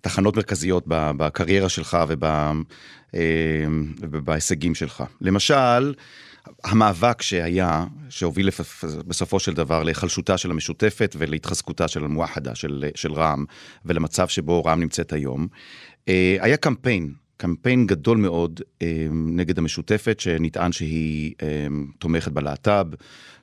תחנות 0.00 0.36
מרכזיות 0.36 0.84
בקריירה 0.86 1.68
שלך 1.68 1.96
ובהישגים 4.00 4.74
שלך. 4.74 5.04
למשל, 5.20 5.94
המאבק 6.64 7.22
שהיה, 7.22 7.84
שהוביל 8.08 8.48
בסופו 9.06 9.40
של 9.40 9.54
דבר 9.54 9.82
להיחלשותה 9.82 10.38
של 10.38 10.50
המשותפת 10.50 11.16
ולהתחזקותה 11.18 11.88
של 11.88 12.04
המואחדה, 12.04 12.54
של, 12.54 12.84
של 12.94 13.12
רע"מ, 13.12 13.44
ולמצב 13.84 14.28
שבו 14.28 14.64
רע"מ 14.64 14.80
נמצאת 14.80 15.12
היום, 15.12 15.46
אה, 16.08 16.36
היה 16.40 16.56
קמפיין 16.56 17.12
קמפיין 17.36 17.86
גדול 17.86 18.18
מאוד 18.18 18.60
אה, 18.82 19.06
נגד 19.10 19.58
המשותפת, 19.58 20.20
שנטען 20.20 20.72
שהיא 20.72 21.34
אה, 21.42 21.66
תומכת 21.98 22.32
בלהט"ב, 22.32 22.86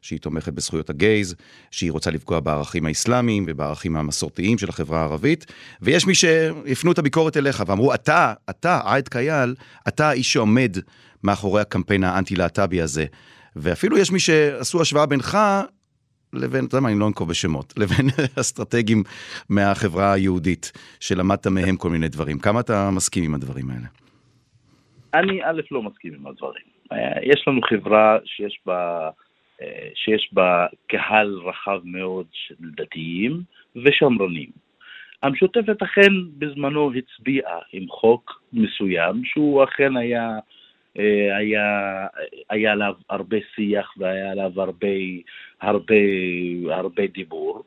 שהיא 0.02 0.20
תומכת 0.20 0.54
בזכויות 0.54 0.90
הגייז, 0.90 1.36
שהיא 1.72 1.92
רוצה 1.92 2.12
לפגוע 2.12 2.40
בערכים 2.40 2.86
האסלאמיים 2.86 3.46
ובערכים 3.48 3.96
המסורתיים 3.96 4.58
של 4.58 4.70
החברה 4.70 5.00
הערבית, 5.00 5.46
ויש 5.82 6.08
מי 6.08 6.16
שהפנו 6.16 6.92
את 6.92 7.00
הביקורת 7.00 7.38
אליך 7.38 7.64
ואמרו, 7.68 7.94
אתה, 7.94 8.34
אתה, 8.50 8.80
עייד 8.86 9.10
קייל, 9.10 9.56
אתה 9.88 10.10
האיש 10.10 10.34
שעומד 10.34 10.78
מאחורי 11.24 11.62
הקמפיין 11.62 12.04
האנטי-להט"בי 12.04 12.82
הזה. 12.82 13.06
ואפילו 13.56 13.98
יש 13.98 14.12
מי 14.12 14.20
שעשו 14.20 14.82
השוואה 14.82 15.06
בינך 15.06 15.38
לבין, 16.34 16.66
אתה 16.66 16.76
יודע 16.76 16.84
מה, 16.84 16.90
אני 16.90 17.00
לא 17.00 17.08
אנקוב 17.08 17.30
בשמות, 17.30 17.74
לבין 17.82 18.06
אסטרטגים 18.40 19.04
מהחברה 19.50 20.14
היהודית, 20.14 20.72
שלמדת 21.00 21.48
מהם 21.48 21.76
כל 21.78 21.90
מיני 21.90 22.08
דברים. 22.08 22.40
כמה 22.40 22.60
אתה 22.60 22.90
מסכים 22.92 23.24
עם 23.24 23.36
הדברים 23.36 23.70
האלה? 23.70 23.88
אני 25.14 25.44
א', 25.44 25.62
לא 25.72 25.82
מסכים 25.84 26.14
עם 26.14 26.28
הדברים. 26.28 26.64
אה, 26.92 27.20
יש 27.24 27.44
לנו 27.48 27.62
חברה 27.62 28.18
שיש 28.26 28.60
בה, 28.66 29.10
אה, 29.62 29.90
שיש 29.96 30.30
בה 30.34 30.66
קהל 30.88 31.40
רחב 31.46 31.80
מאוד 31.84 32.26
של 32.32 32.56
דתיים 32.76 33.42
ושמרנים. 33.76 34.50
המשותפת 35.24 35.82
אכן 35.84 36.12
בזמנו 36.38 36.92
הצביעה 36.94 37.60
עם 37.74 37.88
חוק 37.90 38.42
מסוים, 38.54 39.22
שהוא 39.26 39.64
אכן 39.64 39.98
היה 39.98 40.30
אה, 40.30 40.40
היה, 41.38 42.08
היה 42.50 42.72
עליו 42.72 42.94
הרבה 43.10 43.38
שיח 43.56 43.94
והיה 43.98 44.32
עליו 44.32 44.62
הרבה, 44.62 44.88
הרבה, 45.62 45.96
הרבה 46.70 47.08
דיבור. 47.08 47.64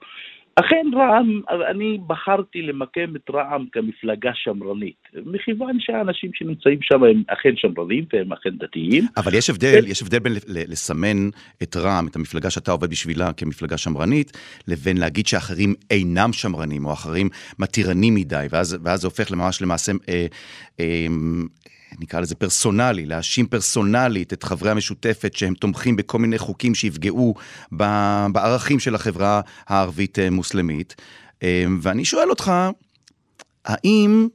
אכן 0.61 0.87
רע"מ, 0.95 1.41
אני 1.71 1.99
בחרתי 2.07 2.63
למקם 2.63 3.17
את 3.17 3.31
רע"מ 3.31 3.67
כמפלגה 3.73 4.31
שמרנית, 4.35 5.09
מכיוון 5.27 5.77
שהאנשים 5.81 6.31
שנמצאים 6.35 6.79
שם 6.83 7.05
הם 7.05 7.23
אכן 7.27 7.51
שמרנים 7.57 8.05
והם 8.13 8.33
אכן 8.33 8.51
דתיים. 8.51 9.07
אבל 9.17 9.35
יש 9.35 9.51
הבדל, 9.51 9.85
יש 9.87 10.03
הבדל 10.03 10.19
בין 10.19 10.33
לסמן 10.47 11.29
את 11.63 11.77
רע"מ, 11.77 12.07
את 12.07 12.17
המפלגה 12.17 12.51
שאתה 12.51 12.73
עובד 12.73 12.91
בשבילה 12.91 13.33
כמפלגה 13.33 13.77
שמרנית, 13.77 14.33
לבין 14.69 14.97
להגיד 14.97 15.27
שאחרים 15.27 15.75
אינם 15.91 16.33
שמרנים, 16.33 16.85
או 16.85 16.93
אחרים 16.93 17.29
מתירנים 17.59 18.15
מדי, 18.15 18.47
ואז, 18.51 18.79
ואז 18.85 19.01
זה 19.01 19.07
הופך 19.07 19.33
ממש 19.33 19.63
למעשה 19.63 19.93
אה, 20.09 20.27
אה, 20.81 21.07
נקרא 22.01 22.21
לזה 22.21 22.35
פרסונלי, 22.35 23.07
להאשים 23.07 23.47
פרסונלית 23.47 24.33
את 24.33 24.43
חברי 24.43 24.71
המשותפת 24.71 25.35
שהם 25.35 25.55
תומכים 25.55 25.97
בכל 25.97 26.19
מיני 26.19 26.39
חוקים 26.39 26.75
שיפגעו 26.75 27.35
בערכים 28.33 28.79
של 28.79 28.95
החברה 28.95 29.41
הערבית-מוסלמית. 29.67 30.95
אה, 31.43 31.65
ואני 31.83 32.05
שואל 32.05 32.31
אותך, 32.31 32.53
האם 33.65 34.29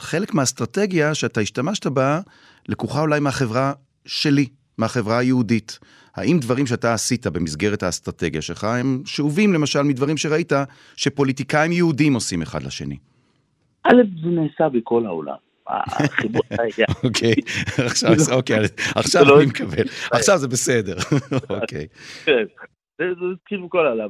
חלק 0.00 0.34
מהאסטרטגיה 0.34 1.14
שאתה 1.14 1.40
השתמשת 1.40 1.86
בה 1.86 2.20
לקוחה 2.68 3.00
אולי 3.00 3.20
מהחברה 3.20 3.72
שלי, 4.06 4.46
מהחברה 4.78 5.18
היהודית? 5.18 5.78
האם 6.14 6.38
דברים 6.40 6.66
שאתה 6.66 6.94
עשית 6.94 7.26
במסגרת 7.26 7.82
האסטרטגיה 7.82 8.42
שלך 8.42 8.64
הם 8.64 9.02
שאובים 9.04 9.52
למשל 9.52 9.82
מדברים 9.82 10.16
שראית 10.16 10.52
שפוליטיקאים 10.96 11.72
יהודים 11.72 12.14
עושים 12.14 12.42
אחד 12.42 12.62
לשני? 12.62 12.96
א', 13.84 14.02
זה 14.22 14.28
נעשה 14.28 14.68
בכל 14.68 15.06
העולם. 15.06 15.45
החיבור 15.68 16.42
היה... 16.50 16.86
אוקיי, 17.04 17.34
עכשיו 17.86 18.10
אוקיי, 18.38 18.56
לא 19.26 19.38
אני 19.38 19.46
מקבל, 19.46 19.84
עכשיו 20.12 20.38
זה 20.38 20.48
בסדר, 20.48 20.96
אוקיי. 21.60 21.86
כן, 22.24 22.44
זה 22.98 23.04
כאילו 23.46 23.70
כל 23.70 23.86
העולם. 23.86 24.08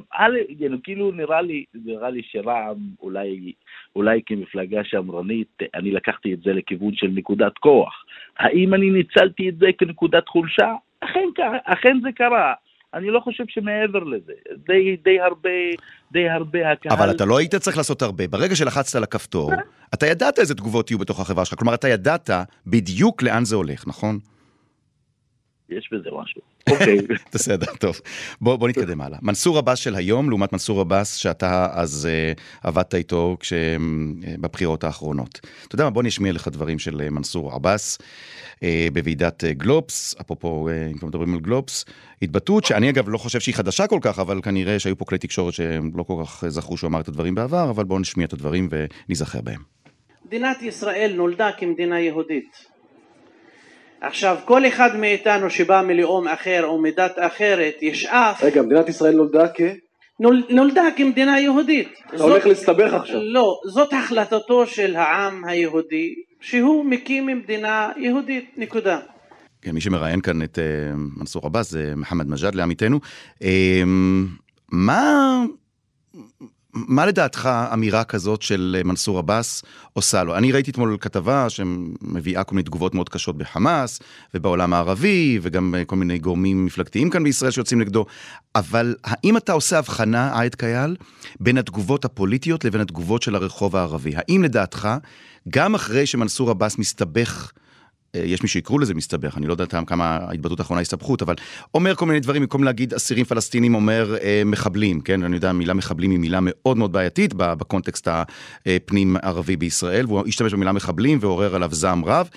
כאילו 0.83 1.11
נראה 1.11 1.41
לי, 1.41 1.65
נראה 1.85 2.09
לי 2.09 2.21
שרע"מ 2.23 2.77
אולי, 3.01 3.51
אולי 3.95 4.21
כמפלגה 4.25 4.83
שמרנית, 4.83 5.57
אני 5.75 5.91
לקחתי 5.91 6.33
את 6.33 6.39
זה 6.41 6.53
לכיוון 6.53 6.95
של 6.95 7.07
נקודת 7.07 7.57
כוח. 7.57 8.05
האם 8.39 8.73
אני 8.73 8.89
ניצלתי 8.89 9.49
את 9.49 9.57
זה 9.57 9.65
כנקודת 9.77 10.27
חולשה? 10.27 10.73
אכן 11.65 11.99
זה 12.01 12.09
קרה. 12.15 12.53
אני 12.93 13.09
לא 13.09 13.19
חושב 13.19 13.43
שמעבר 13.47 14.03
לזה, 14.03 14.33
די, 14.67 14.97
די 15.03 15.19
הרבה, 15.19 15.49
די 16.11 16.29
הרבה 16.29 16.71
הקהל... 16.71 16.93
אבל 16.93 17.11
אתה 17.11 17.25
לא 17.25 17.37
היית 17.37 17.55
צריך 17.55 17.77
לעשות 17.77 18.01
הרבה. 18.01 18.27
ברגע 18.27 18.55
שלחצת 18.55 18.95
על 18.95 19.03
הכפתור, 19.03 19.51
אתה 19.93 20.07
ידעת 20.07 20.39
איזה 20.39 20.55
תגובות 20.55 20.91
יהיו 20.91 20.99
בתוך 20.99 21.19
החברה 21.19 21.45
שלך. 21.45 21.59
כלומר, 21.59 21.73
אתה 21.73 21.89
ידעת 21.89 22.29
בדיוק 22.67 23.23
לאן 23.23 23.45
זה 23.45 23.55
הולך, 23.55 23.87
נכון? 23.87 24.19
יש 25.69 25.89
בזה 25.91 26.09
משהו. 26.21 26.41
אוקיי. 26.71 26.97
בסדר, 27.33 27.75
טוב. 27.79 27.99
בוא, 28.41 28.55
בוא 28.55 28.69
נתקדם 28.69 29.01
הלאה. 29.01 29.19
מנסור 29.21 29.57
עבאס 29.57 29.79
של 29.79 29.95
היום, 29.95 30.29
לעומת 30.29 30.53
מנסור 30.53 30.81
עבאס 30.81 31.15
שאתה 31.15 31.67
אז 31.71 32.07
uh, 32.35 32.41
עבדת 32.67 32.95
איתו 32.95 33.37
כש, 33.39 33.53
uh, 33.53 33.55
בבחירות 34.39 34.83
האחרונות. 34.83 35.39
אתה 35.67 35.75
יודע 35.75 35.83
מה, 35.83 35.89
בוא 35.89 36.03
נשמיע 36.03 36.33
לך 36.33 36.47
דברים 36.47 36.79
של 36.79 37.01
uh, 37.07 37.09
מנסור 37.09 37.53
עבאס 37.53 37.97
uh, 38.55 38.59
בוועידת 38.93 39.43
uh, 39.43 39.47
גלובס, 39.53 40.15
אפרופו, 40.21 40.67
uh, 40.69 40.91
אם 40.91 40.97
כבר 40.97 41.07
מדברים 41.07 41.33
על 41.33 41.39
גלובס, 41.39 41.85
התבטאות 42.21 42.65
שאני 42.65 42.89
אגב 42.89 43.09
לא 43.09 43.17
חושב 43.17 43.39
שהיא 43.39 43.55
חדשה 43.55 43.87
כל 43.87 43.99
כך, 44.01 44.19
אבל 44.19 44.41
כנראה 44.41 44.79
שהיו 44.79 44.97
פה 44.97 45.05
כלי 45.05 45.17
תקשורת 45.17 45.53
שהם 45.53 45.91
לא 45.95 46.03
כל 46.03 46.23
כך 46.25 46.43
זכרו 46.47 46.77
שהוא 46.77 46.87
אמר 46.87 46.99
את 46.99 47.07
הדברים 47.07 47.35
בעבר, 47.35 47.69
אבל 47.69 47.83
בואו 47.83 47.99
נשמיע 47.99 48.25
את 48.25 48.33
הדברים 48.33 48.69
וניזכר 48.71 49.41
בהם. 49.41 49.61
מדינת 50.25 50.61
ישראל 50.61 51.13
נולדה 51.15 51.49
כמדינה 51.57 51.99
יהודית. 51.99 52.76
עכשיו, 54.01 54.37
כל 54.45 54.67
אחד 54.67 54.95
מאיתנו 54.95 55.49
שבא 55.49 55.81
מלאום 55.81 56.27
אחר 56.27 56.65
או 56.65 56.81
מדת 56.81 57.15
אחרת 57.17 57.75
ישאף... 57.81 58.43
רגע, 58.43 58.61
מדינת 58.61 58.89
ישראל 58.89 59.15
נולדה 59.15 59.47
כ... 59.53 59.61
נול, 60.19 60.43
נולדה 60.49 60.83
כמדינה 60.97 61.39
יהודית. 61.39 61.89
אתה 62.07 62.17
זאת, 62.17 62.29
הולך 62.29 62.45
להסתבך 62.45 62.93
עכשיו. 62.93 63.19
לא, 63.23 63.59
זאת 63.73 63.93
החלטתו 63.93 64.67
של 64.67 64.95
העם 64.95 65.45
היהודי, 65.45 66.15
שהוא 66.41 66.85
מקים 66.85 67.25
מדינה 67.25 67.89
יהודית, 67.97 68.51
נקודה. 68.57 68.99
כן, 69.61 69.71
מי 69.71 69.81
שמראיין 69.81 70.21
כאן 70.21 70.41
את 70.41 70.57
uh, 70.57 70.61
מנסור 71.19 71.45
עבאס 71.45 71.71
זה 71.71 71.93
מוחמד 71.95 72.29
מג'אד 72.29 72.55
לעמיתנו. 72.55 72.99
Uh, 73.39 73.45
מה... 74.71 75.43
מה 76.87 77.05
לדעתך 77.05 77.49
אמירה 77.73 78.03
כזאת 78.03 78.41
של 78.41 78.75
אה, 78.77 78.83
מנסור 78.83 79.19
עבאס 79.19 79.63
עושה 79.93 80.23
לו? 80.23 80.35
אני 80.35 80.51
ראיתי 80.51 80.71
אתמול 80.71 80.97
כתבה 81.01 81.49
שמביאה 81.49 82.43
כל 82.43 82.55
מיני 82.55 82.63
תגובות 82.63 82.95
מאוד 82.95 83.09
קשות 83.09 83.37
בחמאס 83.37 83.99
ובעולם 84.33 84.73
הערבי 84.73 85.39
וגם 85.41 85.75
אה, 85.75 85.85
כל 85.85 85.95
מיני 85.95 86.19
גורמים 86.19 86.65
מפלגתיים 86.65 87.09
כאן 87.09 87.23
בישראל 87.23 87.51
שיוצאים 87.51 87.81
נגדו, 87.81 88.05
אבל 88.55 88.95
האם 89.03 89.37
אתה 89.37 89.51
עושה 89.51 89.79
הבחנה, 89.79 90.39
עייד 90.39 90.55
קייל, 90.55 90.95
בין 91.39 91.57
התגובות 91.57 92.05
הפוליטיות 92.05 92.65
לבין 92.65 92.81
התגובות 92.81 93.21
של 93.21 93.35
הרחוב 93.35 93.75
הערבי? 93.75 94.11
האם 94.15 94.43
לדעתך, 94.43 94.89
גם 95.49 95.75
אחרי 95.75 96.05
שמנסור 96.05 96.49
עבאס 96.49 96.77
מסתבך 96.77 97.51
יש 98.13 98.41
מי 98.41 98.47
שיקראו 98.47 98.79
לזה 98.79 98.93
מסתבך, 98.93 99.37
אני 99.37 99.47
לא 99.47 99.53
יודע 99.53 99.65
כמה 99.65 100.05
ההתבטאות 100.05 100.59
האחרונה 100.59 100.81
הסתבכות, 100.81 101.21
אבל 101.21 101.35
אומר 101.73 101.95
כל 101.95 102.05
מיני 102.05 102.19
דברים, 102.19 102.41
במקום 102.41 102.63
להגיד 102.63 102.93
אסירים 102.93 103.25
פלסטינים 103.25 103.75
אומר 103.75 104.15
אה, 104.21 104.41
מחבלים, 104.45 105.01
כן? 105.01 105.23
אני 105.23 105.35
יודע, 105.35 105.49
המילה 105.49 105.73
מחבלים 105.73 106.11
היא 106.11 106.19
מילה 106.19 106.39
מאוד 106.41 106.77
מאוד 106.77 106.91
בעייתית 106.91 107.33
בקונטקסט 107.33 108.07
הפנים 108.65 109.17
ערבי 109.23 109.55
בישראל, 109.55 110.05
והוא 110.05 110.27
השתמש 110.27 110.53
במילה 110.53 110.71
מחבלים 110.71 111.17
ועורר 111.21 111.55
עליו 111.55 111.69
זעם 111.73 112.05
רב. 112.05 112.29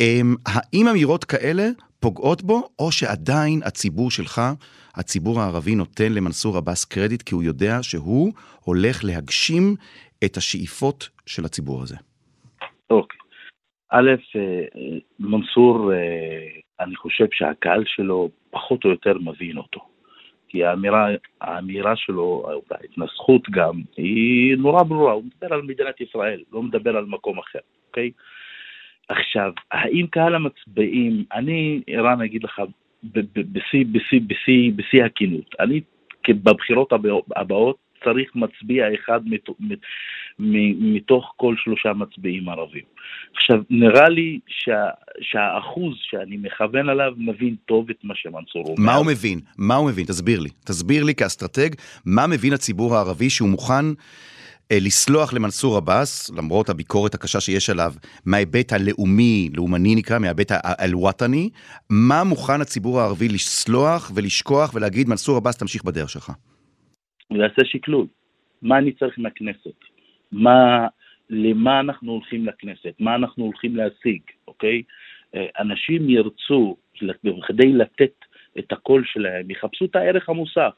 אה, 0.00 0.20
האם 0.46 0.88
אמירות 0.88 1.24
כאלה 1.24 1.68
פוגעות 2.00 2.42
בו, 2.42 2.68
או 2.78 2.92
שעדיין 2.92 3.60
הציבור 3.64 4.10
שלך, 4.10 4.42
הציבור 4.94 5.40
הערבי 5.40 5.74
נותן 5.74 6.12
למנסור 6.12 6.56
עבאס 6.56 6.84
קרדיט, 6.84 7.22
כי 7.22 7.34
הוא 7.34 7.42
יודע 7.42 7.82
שהוא 7.82 8.32
הולך 8.60 9.04
להגשים 9.04 9.74
את 10.24 10.36
השאיפות 10.36 11.08
של 11.26 11.44
הציבור 11.44 11.82
הזה? 11.82 11.96
אוקיי. 12.90 13.18
א', 13.90 14.10
אה, 14.36 14.64
מנסור, 15.20 15.92
אה, 15.92 16.48
אני 16.80 16.96
חושב 16.96 17.26
שהקהל 17.32 17.84
שלו 17.86 18.30
פחות 18.50 18.84
או 18.84 18.90
יותר 18.90 19.18
מבין 19.18 19.56
אותו. 19.56 19.80
כי 20.48 20.64
האמירה, 20.64 21.08
האמירה 21.40 21.96
שלו, 21.96 22.50
ההתנסחות 22.70 23.50
גם, 23.50 23.80
היא 23.96 24.56
נורא 24.56 24.82
ברורה, 24.82 25.12
הוא 25.12 25.24
מדבר 25.24 25.54
על 25.54 25.62
מדינת 25.62 26.00
ישראל, 26.00 26.42
לא 26.52 26.62
מדבר 26.62 26.96
על 26.96 27.04
מקום 27.04 27.38
אחר, 27.38 27.58
אוקיי? 27.88 28.10
עכשיו, 29.08 29.52
האם 29.70 30.06
קהל 30.10 30.34
המצביעים, 30.34 31.24
אני, 31.32 31.82
ערן, 31.86 32.22
אגיד 32.22 32.44
לך, 32.44 32.62
בשיא 34.76 35.04
הכנות, 35.04 35.54
אני 35.60 35.80
בבחירות 36.28 36.92
הבאות 37.36 37.76
צריך 38.04 38.30
מצביע 38.34 38.84
אחד 38.94 39.20
מתוך 40.78 41.32
כל 41.36 41.54
שלושה 41.58 41.92
מצביעים 41.92 42.48
ערבים. 42.48 42.84
עכשיו, 43.34 43.62
נראה 43.70 44.08
לי 44.08 44.38
שה, 44.46 44.86
שהאחוז 45.20 45.94
שאני 46.02 46.36
מכוון 46.36 46.88
עליו 46.88 47.12
מבין 47.16 47.56
טוב 47.66 47.90
את 47.90 47.96
מה 48.04 48.14
שמנסור 48.16 48.64
אומר. 48.64 48.74
מה 48.78 48.94
הוא 48.94 49.06
מבין? 49.06 49.40
מה 49.58 49.74
הוא 49.74 49.88
מבין? 49.88 50.04
תסביר 50.04 50.40
לי. 50.40 50.50
תסביר 50.64 51.04
לי 51.04 51.14
כאסטרטג, 51.14 51.70
מה 52.06 52.26
מבין 52.26 52.52
הציבור 52.52 52.96
הערבי 52.96 53.30
שהוא 53.30 53.48
מוכן... 53.48 53.84
אה, 54.72 54.78
לסלוח 54.80 55.32
למנסור 55.32 55.76
עבאס, 55.76 56.30
למרות 56.30 56.68
הביקורת 56.68 57.14
הקשה 57.14 57.40
שיש 57.40 57.70
עליו, 57.70 57.92
מההיבט 58.24 58.72
הלאומי, 58.72 59.50
לאומני 59.54 59.94
נקרא, 59.94 60.18
מההיבט 60.18 60.52
אל-וואטני, 60.52 61.50
מה 61.90 62.24
מוכן 62.24 62.60
הציבור 62.60 63.00
הערבי 63.00 63.28
לסלוח 63.28 64.10
ולשכוח 64.14 64.70
ולהגיד, 64.74 65.08
מנסור 65.08 65.36
עבאס, 65.36 65.56
תמשיך 65.56 65.84
בדרך 65.84 66.10
שלך? 66.10 66.32
הוא 67.28 67.38
יעשה 67.38 67.64
שקלול. 67.64 68.06
מה 68.62 68.78
אני 68.78 68.92
צריך 68.92 69.18
מהכנסת? 69.18 69.78
מה, 70.32 70.86
למה 71.30 71.80
אנחנו 71.80 72.12
הולכים 72.12 72.46
לכנסת? 72.46 72.94
מה 73.00 73.14
אנחנו 73.14 73.44
הולכים 73.44 73.76
להשיג? 73.76 74.22
אוקיי? 74.48 74.82
אה, 75.34 75.46
אנשים 75.58 76.10
ירצו, 76.10 76.76
כדי 77.46 77.72
לתת 77.72 78.24
את 78.58 78.72
הקול 78.72 79.04
שלהם, 79.06 79.50
יחפשו 79.50 79.84
את 79.84 79.96
הערך 79.96 80.28
המוסף. 80.28 80.72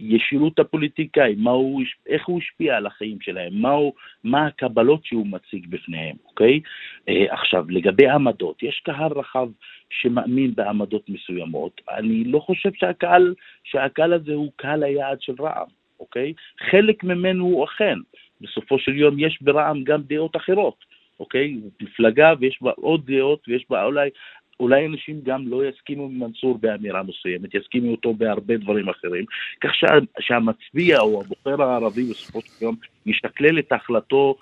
ישירות 0.00 0.54
את 0.54 0.58
הפוליטיקאי, 0.58 1.34
הוא, 1.44 1.82
איך 2.06 2.26
הוא 2.26 2.38
השפיע 2.38 2.76
על 2.76 2.86
החיים 2.86 3.20
שלהם, 3.20 3.52
מה, 3.54 3.70
הוא, 3.70 3.92
מה 4.24 4.46
הקבלות 4.46 5.04
שהוא 5.04 5.26
מציג 5.26 5.66
בפניהם, 5.70 6.16
אוקיי? 6.26 6.60
אה, 7.08 7.34
עכשיו, 7.34 7.64
לגבי 7.68 8.08
עמדות, 8.08 8.62
יש 8.62 8.80
קהל 8.84 9.12
רחב 9.12 9.48
שמאמין 9.90 10.54
בעמדות 10.54 11.08
מסוימות, 11.08 11.80
אני 11.90 12.24
לא 12.24 12.38
חושב 12.38 12.70
שהקהל, 12.74 13.34
שהקהל 13.64 14.12
הזה 14.12 14.34
הוא 14.34 14.52
קהל 14.56 14.82
היעד 14.82 15.22
של 15.22 15.34
רע"מ, 15.40 15.77
אוקיי? 16.00 16.32
חלק 16.70 17.04
ממנו 17.04 17.44
הוא 17.44 17.64
אכן, 17.64 17.98
בסופו 18.40 18.78
של 18.78 18.96
יום 18.96 19.18
יש 19.18 19.38
ברע"מ 19.42 19.84
גם 19.84 20.02
דעות 20.02 20.36
אחרות, 20.36 20.84
אוקיי? 21.20 21.56
מפלגה 21.82 22.32
ויש 22.40 22.58
בה 22.62 22.70
עוד 22.76 23.10
דעות 23.10 23.48
ויש 23.48 23.66
בה 23.70 23.84
אולי 23.84 24.10
אולי 24.60 24.86
אנשים 24.86 25.20
גם 25.22 25.48
לא 25.48 25.68
יסכימו 25.68 26.04
עם 26.04 26.18
מנסור 26.18 26.58
באמירה 26.58 27.02
מסוימת, 27.02 27.54
יסכימו 27.54 27.90
אותו 27.90 28.14
בהרבה 28.14 28.56
דברים 28.56 28.88
אחרים, 28.88 29.24
כך 29.60 29.74
שה, 29.74 29.86
שהמצביע 30.20 31.00
או 31.00 31.22
הבוחר 31.22 31.62
הערבי 31.62 32.02
בסופו 32.02 32.40
של 32.40 32.64
יום 32.64 32.76
ישקלל 33.06 33.58
את 33.58 33.72
החלטו, 33.72 34.36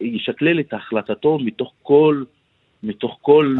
ישקלל 0.00 0.60
את 0.60 0.74
החלטתו 0.74 1.38
מתוך 1.38 1.72
כל... 1.82 2.24
מתוך 2.84 3.18
כל, 3.22 3.56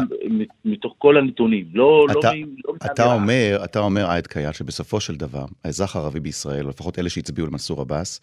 מתוך 0.65 0.95
כל 0.97 1.17
הנתונים, 1.17 1.65
לא, 1.73 2.05
אתה, 2.11 2.33
לא, 2.33 2.43
לא 2.65 2.73
אתה 2.85 3.13
אומר, 3.13 3.59
אתה 3.63 3.79
אומר, 3.79 4.09
עייד 4.09 4.27
קייל, 4.27 4.51
שבסופו 4.51 4.99
של 4.99 5.15
דבר, 5.15 5.45
האזרח 5.63 5.95
הערבי 5.95 6.19
בישראל, 6.19 6.65
או 6.65 6.69
לפחות 6.69 6.99
אלה 6.99 7.09
שהצביעו 7.09 7.47
למנסור 7.47 7.81
עבאס, 7.81 8.21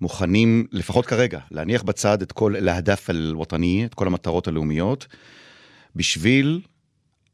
מוכנים, 0.00 0.66
לפחות 0.72 1.06
כרגע, 1.06 1.40
להניח 1.50 1.82
בצד 1.82 2.22
את 2.22 2.32
כל 2.32 2.54
להדף 2.60 3.10
אל-וטני, 3.10 3.84
את 3.84 3.94
כל 3.94 4.06
המטרות 4.06 4.48
הלאומיות, 4.48 5.06
בשביל 5.96 6.60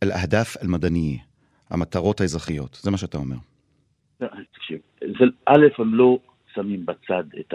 אל-אהדף 0.02 0.56
אל-מדניה, 0.62 1.18
המטרות 1.70 2.20
האזרחיות, 2.20 2.78
זה 2.82 2.90
מה 2.90 2.96
שאתה 2.96 3.18
אומר. 3.18 3.36
תקשיב, 4.52 4.78
א', 5.46 5.66
הם 5.78 5.94
לא 5.94 6.18
שמים 6.54 6.86
בצד 6.86 7.24
את 7.40 7.54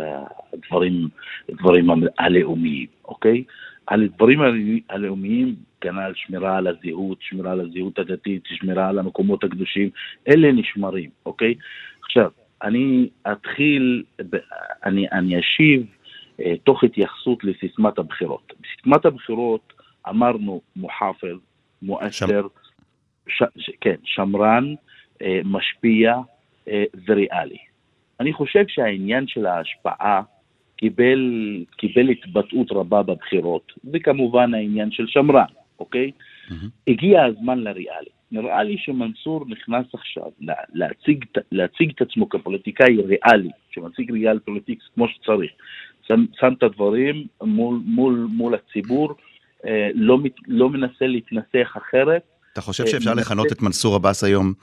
הדברים, 0.53 1.07
הדברים 1.49 1.87
הלאומיים, 2.17 2.87
אוקיי? 3.05 3.43
על 3.87 4.03
הדברים 4.03 4.39
הלאומיים, 4.89 5.55
כנ"ל 5.81 6.11
שמירה 6.15 6.57
על 6.57 6.67
הזהות, 6.67 7.17
שמירה 7.21 7.51
על 7.51 7.59
הזהות 7.59 7.99
הדתית, 7.99 8.43
שמירה 8.45 8.89
על 8.89 8.99
המקומות 8.99 9.43
הקדושים, 9.43 9.89
אלה 10.27 10.51
נשמרים, 10.51 11.09
אוקיי? 11.25 11.55
עכשיו, 12.03 12.31
אני 12.63 13.09
אתחיל, 13.31 14.03
אני, 14.85 15.07
אני 15.11 15.39
אשיב 15.39 15.85
אה, 16.39 16.53
תוך 16.63 16.83
התייחסות 16.83 17.43
לסיסמת 17.43 17.97
הבחירות. 17.97 18.53
בסיסמת 18.61 19.05
הבחירות 19.05 19.73
אמרנו 20.09 20.61
מוחפז, 20.75 21.37
מואשר, 21.81 22.47
ש, 23.27 23.43
ש, 23.57 23.69
כן, 23.81 23.95
שמרן, 24.03 24.73
אה, 25.21 25.39
משפיע 25.45 26.15
אה, 26.67 26.83
וריאלי. 27.07 27.57
אני 28.19 28.33
חושב 28.33 28.63
שהעניין 28.67 29.27
של 29.27 29.45
ההשפעה 29.45 30.21
קיבל, 30.83 31.63
קיבל 31.77 32.09
התבטאות 32.09 32.71
רבה 32.71 33.03
בבחירות, 33.03 33.71
וכמובן 33.93 34.53
העניין 34.53 34.91
של 34.91 35.07
שמרן, 35.07 35.51
אוקיי? 35.79 36.11
Mm-hmm. 36.11 36.53
הגיע 36.87 37.23
הזמן 37.23 37.59
לריאלי. 37.59 38.09
נראה 38.31 38.63
לי 38.63 38.75
שמנסור 38.77 39.45
נכנס 39.47 39.85
עכשיו 39.93 40.29
להציג, 40.73 41.25
להציג 41.51 41.91
את 41.95 42.01
עצמו 42.01 42.29
כפוליטיקאי 42.29 42.97
ריאלי, 43.01 43.49
שמציג 43.71 44.11
real 44.12 44.39
politics 44.39 44.83
כמו 44.95 45.07
שצריך. 45.07 45.51
שם, 46.07 46.25
שם 46.39 46.53
את 46.57 46.63
הדברים 46.63 47.27
מול, 47.43 47.79
מול, 47.85 48.27
מול 48.31 48.55
הציבור, 48.55 49.15
אה, 49.65 49.89
לא, 49.95 50.17
לא 50.47 50.69
מנסה 50.69 51.07
להתנסח 51.07 51.73
אחרת. 51.77 52.21
אתה 52.53 52.61
חושב 52.61 52.87
שאפשר 52.87 53.09
מנסה... 53.09 53.21
לכנות 53.21 53.51
את 53.51 53.61
מנסור 53.61 53.95
עבאס 53.95 54.23
היום 54.23 54.53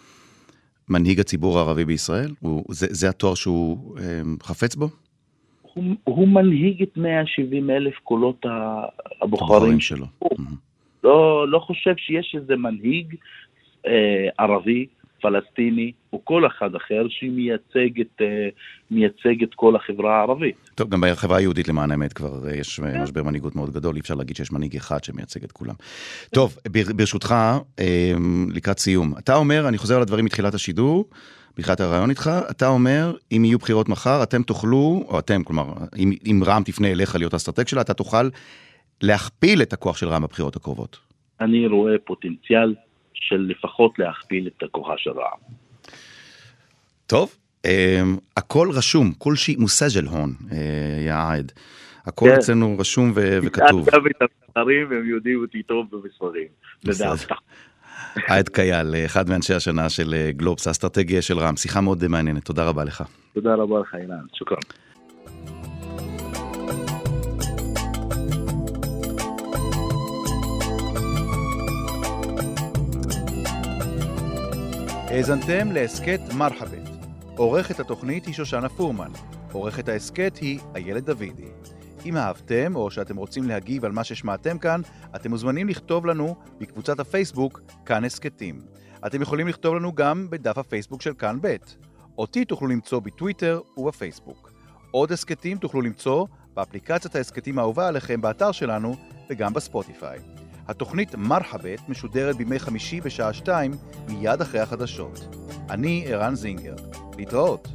מנהיג 0.88 1.20
הציבור 1.20 1.58
הערבי 1.58 1.84
בישראל? 1.84 2.30
הוא, 2.40 2.64
זה, 2.68 2.86
זה 2.90 3.08
התואר 3.08 3.34
שהוא 3.34 3.98
אה, 3.98 4.22
חפץ 4.42 4.74
בו? 4.74 4.88
הוא, 5.74 5.84
הוא 6.04 6.28
מנהיג 6.28 6.82
את 6.82 6.96
170 6.96 7.70
אלף 7.70 7.94
קולות 8.04 8.46
הבוחרים 9.22 9.80
שלו. 9.80 10.06
לא, 11.04 11.48
לא 11.48 11.58
חושב 11.58 11.94
שיש 11.96 12.36
איזה 12.38 12.56
מנהיג 12.56 13.16
אה, 13.86 14.28
ערבי 14.38 14.86
פלסטיני 15.20 15.92
או 16.12 16.24
כל 16.24 16.46
אחד 16.46 16.74
אחר 16.74 17.06
שמייצג 17.08 18.00
את, 18.00 18.22
uh, 18.92 19.28
את 19.42 19.54
כל 19.54 19.76
החברה 19.76 20.18
הערבית. 20.18 20.70
טוב, 20.74 20.88
גם 20.88 21.00
בחברה 21.00 21.36
היהודית 21.36 21.68
למען 21.68 21.90
האמת 21.90 22.12
כבר 22.12 22.48
uh, 22.48 22.54
יש 22.54 22.80
כן. 22.80 23.02
משבר 23.02 23.22
מנהיגות 23.22 23.56
מאוד 23.56 23.70
גדול, 23.70 23.94
אי 23.94 24.00
אפשר 24.00 24.14
להגיד 24.14 24.36
שיש 24.36 24.52
מנהיג 24.52 24.76
אחד 24.76 25.04
שמייצג 25.04 25.44
את 25.44 25.52
כולם. 25.52 25.74
טוב, 26.34 26.56
ברשותך, 26.96 27.34
uh, 27.76 27.82
לקראת 28.54 28.78
סיום, 28.78 29.14
אתה 29.18 29.36
אומר, 29.36 29.68
אני 29.68 29.78
חוזר 29.78 29.96
על 29.96 30.02
הדברים 30.02 30.24
מתחילת 30.24 30.54
השידור, 30.54 31.04
בתחילת 31.60 31.80
הרעיון 31.80 32.10
איתך, 32.10 32.30
אתה 32.50 32.68
אומר, 32.68 33.14
אם 33.32 33.44
יהיו 33.44 33.58
בחירות 33.58 33.88
מחר, 33.88 34.22
אתם 34.22 34.42
תוכלו, 34.42 35.04
או 35.08 35.18
אתם, 35.18 35.44
כלומר, 35.44 35.64
אם, 35.98 36.12
אם 36.30 36.42
רע"מ 36.46 36.62
תפנה 36.62 36.90
אליך 36.90 37.16
להיות 37.16 37.32
האסטרטג 37.32 37.68
שלה, 37.68 37.80
אתה 37.80 37.94
תוכל 37.94 38.28
להכפיל 39.02 39.62
את 39.62 39.72
הכוח 39.72 39.96
של 39.96 40.08
רע"מ 40.08 40.22
בבחירות 40.22 40.56
הקרובות. 40.56 40.98
אני 41.40 41.66
רואה 41.66 41.92
פוטנציאל 42.04 42.74
של 43.14 43.46
לפחות 43.50 43.98
להכפיל 43.98 44.46
את 44.46 44.62
הכוחה 44.62 44.94
של 44.96 45.10
רע"מ. 45.10 45.54
טוב, 47.06 47.36
אה, 47.64 48.02
הכל 48.36 48.68
רשום, 48.72 49.12
كل 49.18 49.36
شي 49.36 49.56
مسجل 49.56 50.06
هون, 50.06 50.34
אה, 50.52 50.56
יעד. 51.06 51.52
הכל 52.06 52.26
כן. 52.28 52.34
אצלנו 52.34 52.76
רשום 52.78 53.12
ו- 53.14 53.38
וכתוב. 53.42 53.88
גם 53.92 54.06
את 54.06 54.22
המספרים, 54.22 54.92
הם 54.92 55.08
יודעים 55.08 55.42
אותי 55.42 55.62
טוב 55.62 55.86
במספרים. 55.90 56.48
עייד 58.28 58.48
קייל, 58.48 58.94
אחד 59.04 59.28
מאנשי 59.28 59.54
השנה 59.54 59.88
של 59.88 60.14
אה, 60.14 60.32
גלובס, 60.32 60.66
האסטרטגיה 60.66 61.22
של 61.22 61.38
רע"מ. 61.38 61.56
שיחה 61.56 61.80
מאוד 61.80 62.08
מעניינת, 62.08 62.44
תודה 62.44 62.64
רבה 62.64 62.84
לך. 62.84 63.04
תודה 63.34 63.54
רבה 63.54 63.80
לך, 63.80 63.94
אילן. 63.94 64.16
שוכרן. 64.34 64.58
האזנתם 75.10 75.72
להסכת 75.72 76.20
מרחבת. 76.34 76.88
עורכת 77.36 77.80
התוכנית 77.80 78.26
היא 78.26 78.34
שושנה 78.34 78.68
פורמן. 78.68 79.10
עורכת 79.52 79.88
ההסכת 79.88 80.38
היא 80.40 80.58
איילת 80.74 81.04
דוידי. 81.04 81.48
אם 82.06 82.16
אהבתם 82.16 82.76
או 82.76 82.90
שאתם 82.90 83.16
רוצים 83.16 83.48
להגיב 83.48 83.84
על 83.84 83.92
מה 83.92 84.04
ששמעתם 84.04 84.58
כאן, 84.58 84.80
אתם 85.16 85.30
מוזמנים 85.30 85.68
לכתוב 85.68 86.06
לנו 86.06 86.36
בקבוצת 86.60 87.00
הפייסבוק 87.00 87.60
כאן 87.86 88.04
הסכתים. 88.04 88.60
אתם 89.06 89.22
יכולים 89.22 89.48
לכתוב 89.48 89.74
לנו 89.74 89.92
גם 89.92 90.26
בדף 90.30 90.58
הפייסבוק 90.58 91.02
של 91.02 91.14
כאן 91.14 91.38
ב'. 91.40 91.56
אותי 92.18 92.44
תוכלו 92.44 92.68
למצוא 92.68 93.00
בטוויטר 93.00 93.60
ובפייסבוק. 93.76 94.52
עוד 94.90 95.12
הסכתים 95.12 95.58
תוכלו 95.58 95.80
למצוא 95.80 96.26
באפליקציית 96.54 97.16
ההסכתים 97.16 97.58
האהובה 97.58 97.88
עליכם 97.88 98.20
באתר 98.20 98.52
שלנו 98.52 98.96
וגם 99.30 99.52
בספוטיפיי. 99.52 100.18
התוכנית 100.68 101.14
מרחבת 101.14 101.88
משודרת 101.88 102.36
בימי 102.36 102.58
חמישי 102.58 103.00
בשעה 103.00 103.32
שתיים, 103.32 103.72
מיד 104.08 104.40
אחרי 104.40 104.60
החדשות. 104.60 105.36
אני 105.70 106.04
ערן 106.06 106.34
זינגר. 106.34 106.74
להתראות. 107.16 107.68